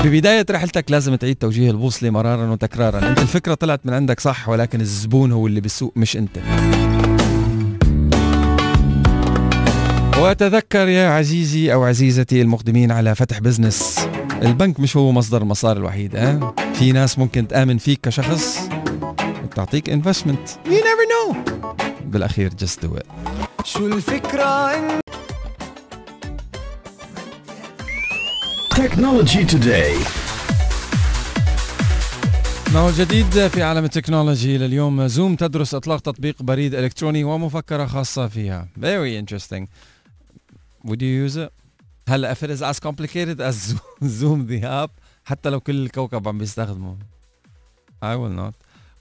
ببداية 0.05 0.47
رحلتك 0.51 0.91
لازم 0.91 1.15
تعيد 1.15 1.37
توجيه 1.37 1.71
البوصلة 1.71 2.11
مرارا 2.11 2.51
وتكرارا. 2.51 3.09
أنت 3.09 3.19
الفكرة 3.19 3.55
طلعت 3.55 3.81
من 3.85 3.95
عندك 3.95 4.21
صح 4.21 4.49
ولكن 4.49 4.81
الزبون 4.81 5.33
هو 5.33 5.47
اللي 5.47 5.61
بيسوق 5.61 5.93
مش 5.97 6.17
أنت. 6.17 6.39
وتذكر 10.19 10.89
يا 10.89 11.09
عزيزي 11.09 11.73
أو 11.73 11.85
عزيزتي 11.85 12.43
المقدمين 12.43 12.91
على 12.91 13.15
فتح 13.15 13.39
بزنس. 13.39 14.09
البنك 14.43 14.81
مش 14.81 14.97
هو 14.97 15.13
مصدر 15.13 15.43
المصاري 15.43 15.79
الوحيد 15.79 16.17
آه 16.17 16.55
في 16.75 16.93
ناس 16.93 17.19
ممكن 17.19 17.49
تآمن 17.49 17.79
فيك 17.79 18.01
كشخص 18.03 18.59
وتعطيك 19.45 19.91
investment 19.91 20.49
you 20.49 20.69
never 20.69 21.07
know. 21.13 21.37
بالأخير 22.05 22.51
do 22.51 22.89
it. 22.89 23.07
شو 23.65 23.87
الفكرة 23.87 24.71
Technology 28.81 29.45
Today. 29.55 29.93
ما 32.75 32.81
هو 32.81 32.89
الجديد 32.89 33.47
في 33.47 33.63
عالم 33.63 33.85
التكنولوجي 33.85 34.59
لليوم. 34.59 35.07
زوم 35.07 35.37
تدرس 35.37 35.75
إطلاق 35.75 36.01
تطبيق 36.01 36.43
بريد 36.43 36.75
إلكتروني 36.75 37.25
ومفكرة 37.25 37.87
خاصة 37.87 38.29
فيها. 38.29 38.69
Very 38.79 39.25
interesting. 39.25 39.67
Would 40.89 41.01
you 41.01 41.29
use 41.29 41.37
it? 41.37 41.51
هلا 42.09 42.35
if 42.35 42.39
it 42.39 42.51
is 42.51 42.63
as 42.63 42.81
complicated 42.81 43.41
as 43.41 43.75
zoom 44.21 44.47
the 44.49 44.65
app? 44.65 44.91
حتى 45.25 45.51
لو 45.51 45.61
كل 45.61 45.85
الكوكب 45.85 46.29
عم 46.29 46.39
بيستخدمه. 46.39 46.97
I 48.05 48.17
will 48.17 48.39
not. 48.41 48.55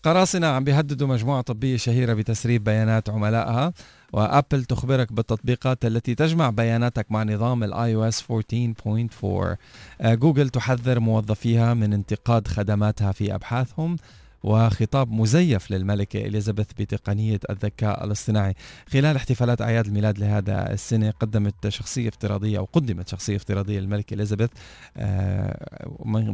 قراصنة 0.04 0.48
عم 0.48 0.64
بيهددوا 0.64 1.08
مجموعة 1.08 1.42
طبية 1.42 1.78
شهيرة 1.78 2.14
بتسريب 2.14 2.64
بيانات 2.64 3.10
عملائها. 3.10 3.74
وأبل 4.14 4.66
تخبرك 4.66 5.14
بالتطبيقات 5.14 5.86
التي 5.86 6.16
تجمع 6.16 6.50
بياناتك 6.50 7.12
مع 7.12 7.24
نظام 7.24 7.64
ال 7.64 7.96
iOS 7.96 8.24
14.4 8.32 9.58
آه، 10.02 10.14
جوجل 10.14 10.50
تحذر 10.50 11.00
موظفيها 11.00 11.74
من 11.74 11.94
انتقاد 11.94 12.48
خدماتها 12.48 13.12
في 13.12 13.36
أبحاثهم 13.36 13.96
وخطاب 14.44 15.12
مزيف 15.12 15.72
للملكة 15.72 16.22
إليزابيث 16.22 16.68
بتقنية 16.80 17.40
الذكاء 17.50 18.04
الاصطناعي. 18.06 18.56
خلال 18.94 19.16
احتفالات 19.16 19.62
أعياد 19.62 19.86
الميلاد 19.86 20.20
لهذا 20.20 20.74
السنة 20.74 21.12
قدمت 21.12 21.68
شخصية 21.68 22.10
افتراضية 22.10 22.58
أو 22.58 22.68
قدمت 22.74 23.08
شخصية 23.08 23.36
افتراضية 23.36 23.80
للملكة 23.80 24.14
إليزابيث 24.14 24.50
آه، 24.98 25.88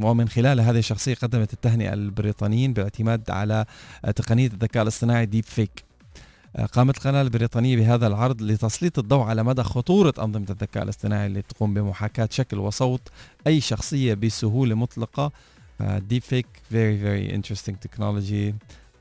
ومن 0.04 0.30
خلال 0.30 0.62
هذه 0.62 0.78
الشخصية 0.78 1.16
قدمت 1.16 1.54
التهنئة 1.54 1.94
البريطانيين 1.94 2.74
بالاعتماد 2.74 3.32
على 3.32 3.66
تقنية 4.16 4.48
الذكاء 4.48 4.84
الاصطناعي 4.84 5.26
deepfake 5.26 5.85
قامت 6.74 6.98
القناة 6.98 7.22
البريطانية 7.22 7.78
بهذا 7.78 8.08
العرض 8.08 8.42
لتسليط 8.42 9.00
الضوء 9.00 9.24
على 9.24 9.44
مدى 9.44 9.64
خطورة 9.64 10.14
أنظمة 10.20 10.46
الذكاء 10.50 10.84
الاصطناعي 10.84 11.26
اللي 11.26 11.42
تقوم 11.42 11.74
بمحاكاة 11.74 12.30
شكل 12.32 12.58
وصوت 12.58 13.02
أي 13.48 13.62
شخصية 13.62 14.14
بسهولة 14.14 14.76
مطلقة. 14.76 15.32
deepfake 15.82 16.48
very 16.72 16.98
very 17.06 17.36
interesting 17.38 17.76
technology 17.88 18.54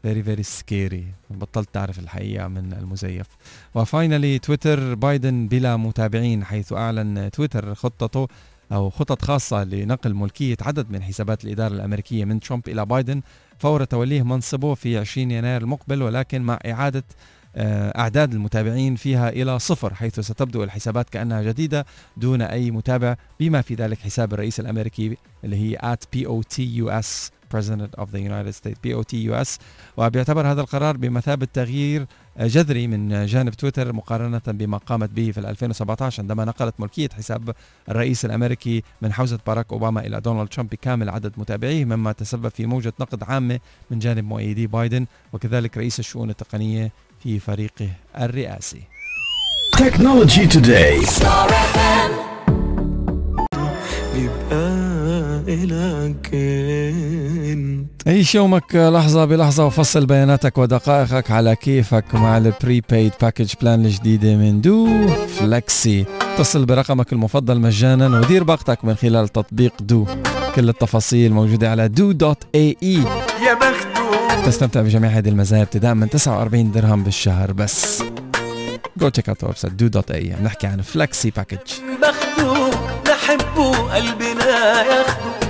very 0.07 0.23
very 0.29 0.43
scary. 0.43 1.05
بطلت 1.31 1.69
تعرف 1.73 1.99
الحقيقة 1.99 2.49
من 2.49 2.73
المزيف. 2.73 3.27
و 3.75 3.83
finally 3.83 4.39
تويتر 4.39 4.95
بايدن 4.95 5.49
بلا 5.49 5.77
متابعين 5.77 6.45
حيث 6.45 6.73
أعلن 6.73 7.31
تويتر 7.33 7.75
خطته 7.75 8.29
أو 8.73 8.91
خطط 8.91 9.23
خاصة 9.23 9.65
لنقل 9.65 10.15
ملكية 10.15 10.57
عدد 10.61 10.91
من 10.91 11.03
حسابات 11.03 11.45
الإدارة 11.45 11.75
الأمريكية 11.75 12.25
من 12.25 12.41
ترامب 12.41 12.69
إلى 12.69 12.87
بايدن 12.87 13.23
فور 13.59 13.85
توليه 13.85 14.23
منصبه 14.23 14.75
في 14.75 14.99
20 14.99 15.31
يناير 15.31 15.63
المقبل 15.63 16.03
ولكن 16.03 16.43
مع 16.43 16.59
إعادة 16.67 17.05
أعداد 17.57 18.33
المتابعين 18.35 18.97
فيها 18.97 19.29
إلى 19.29 19.59
صفر 19.59 19.95
حيث 19.95 20.21
ستبدو 20.21 20.65
الحسابات 20.65 21.11
كأنها 21.11 21.43
جديدة 21.43 21.87
دون 22.17 22.43
أي 22.43 22.71
متابع 22.71 23.17
بما 23.41 23.61
في 23.61 23.75
ذلك 23.75 23.99
حساب 23.99 24.35
الرئيس 24.35 24.61
الأمريكي 24.61 25.17
اللي 25.45 25.57
هي 25.57 25.79
at 25.79 26.19
POTUS 26.19 27.31
President 27.55 27.93
of 28.03 28.07
the 28.13 28.21
United 28.21 28.55
States 28.55 28.79
POTUS 28.87 29.59
وبيعتبر 29.97 30.47
هذا 30.47 30.61
القرار 30.61 30.97
بمثابة 30.97 31.49
تغيير 31.53 32.07
آه، 32.37 32.47
جذري 32.47 32.87
من 32.87 33.27
جانب 33.27 33.55
تويتر 33.55 33.93
مقارنة 33.93 34.41
بما 34.47 34.79
قامت 34.79 35.11
به 35.11 35.31
في 35.31 35.41
2017 35.41 36.23
عندما 36.23 36.45
نقلت 36.45 36.75
ملكية 36.79 37.09
حساب 37.17 37.55
الرئيس 37.89 38.25
الأمريكي 38.25 38.83
من 39.03 39.13
حوزة 39.13 39.39
باراك 39.47 39.73
أوباما 39.73 40.07
إلى 40.07 40.21
دونالد 40.21 40.49
ترامب 40.49 40.71
بكامل 40.71 41.11
عدد 41.11 41.33
متابعيه 41.37 41.85
مما 41.85 42.13
تسبب 42.13 42.49
في 42.49 42.67
موجة 42.67 42.93
نقد 43.01 43.23
عامة 43.23 43.61
من 43.91 43.99
جانب 43.99 44.25
مؤيدي 44.25 44.67
بايدن 44.67 45.07
وكذلك 45.33 45.79
رئيس 45.79 45.99
الشؤون 45.99 46.31
التقنية 46.31 46.93
في 47.25 47.39
فريقه 47.39 47.89
الرئاسي. 48.21 48.81
Technology 49.77 50.47
Today. 50.55 51.25
بيبقى 54.15 54.85
إلك 55.49 56.31
انت 57.53 58.09
عيش 58.09 58.35
يومك 58.35 58.75
لحظة 58.75 59.25
بلحظة 59.25 59.67
وفصل 59.67 60.07
بياناتك 60.07 60.59
ودقائقك 60.59 61.31
على 61.31 61.57
كيفك 61.57 62.15
مع 62.15 62.39
ال 62.39 62.48
prepaid 62.48 63.13
package 63.23 63.53
plan 63.63 63.85
الجديدة 63.85 64.37
من 64.37 64.61
du 64.61 65.09
Flexi 65.27 66.05
اتصل 66.35 66.67
برقمك 66.67 67.13
المفضل 67.13 67.61
مجانا 67.61 68.19
ودير 68.19 68.45
باقتك 68.45 68.85
من 68.85 68.95
خلال 68.95 69.29
تطبيق 69.29 69.73
du. 69.81 70.07
كل 70.55 70.69
التفاصيل 70.69 71.33
موجودة 71.33 71.71
على 71.71 71.89
du 71.89 72.13
dot 72.13 72.43
ae 72.55 72.95
يا 73.47 73.55
بخته 73.55 73.84
تستمتع 74.43 74.81
بجميع 74.83 75.11
هذه 75.11 75.29
المزايا 75.29 75.63
ابتداء 75.63 75.95
من 75.95 76.11
49 76.11 76.73
درهم 76.73 77.05
بالشهر 77.05 77.53
بس. 77.53 78.03
go 78.97 79.09
check 79.09 79.29
out 79.29 79.45
website 79.45 79.75
du 79.75 79.87
dot 79.87 80.11
ae 80.11 80.33
عم 80.33 80.45
نحكي 80.45 80.67
عن 80.67 80.81
Flexi 80.83 81.31
package 81.31 81.59
بخته 82.03 82.71
نحبه 83.13 83.95
قلبنا 83.95 84.83
ياخده 84.83 85.44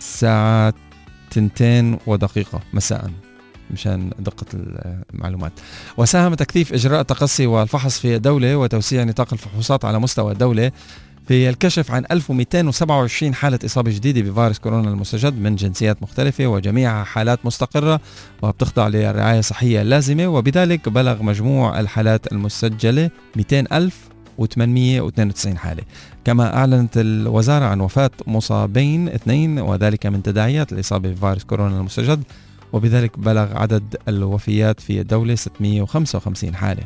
الساعة 0.00 0.74
تنتين 1.30 1.98
ودقيقة 2.06 2.60
مساء 2.72 3.10
مشان 3.70 4.10
دقة 4.18 4.46
المعلومات. 5.14 5.52
وساهم 5.96 6.34
تكثيف 6.34 6.72
إجراء 6.72 7.00
التقصي 7.00 7.46
والفحص 7.46 7.98
في 7.98 8.16
الدولة 8.16 8.56
وتوسيع 8.56 9.04
نطاق 9.04 9.32
الفحوصات 9.32 9.84
على 9.84 9.98
مستوى 9.98 10.32
الدولة 10.32 10.72
في 11.28 11.48
الكشف 11.48 11.90
عن 11.90 12.04
1227 12.10 13.34
حالة 13.34 13.58
إصابة 13.64 13.90
جديدة 13.90 14.30
بفيروس 14.30 14.58
كورونا 14.58 14.88
المستجد 14.90 15.38
من 15.38 15.56
جنسيات 15.56 16.02
مختلفة 16.02 16.46
وجميعها 16.46 17.04
حالات 17.04 17.46
مستقرة 17.46 18.00
وبتخضع 18.42 18.88
للرعاية 18.88 19.38
الصحية 19.38 19.82
اللازمة 19.82 20.26
وبذلك 20.28 20.88
بلغ 20.88 21.22
مجموع 21.22 21.80
الحالات 21.80 22.32
المسجلة 22.32 23.10
200 23.36 23.76
ألف 23.76 24.09
و892 24.42 25.56
حالة. 25.56 25.82
كما 26.24 26.56
أعلنت 26.56 26.96
الوزارة 26.96 27.64
عن 27.64 27.80
وفاة 27.80 28.10
مصابين 28.26 29.08
اثنين 29.08 29.58
وذلك 29.58 30.06
من 30.06 30.22
تداعيات 30.22 30.72
الإصابة 30.72 31.10
بفيروس 31.10 31.44
كورونا 31.44 31.78
المستجد 31.80 32.22
وبذلك 32.72 33.18
بلغ 33.18 33.56
عدد 33.56 33.96
الوفيات 34.08 34.80
في 34.80 35.00
الدولة 35.00 35.34
655 35.34 36.54
حالة. 36.54 36.82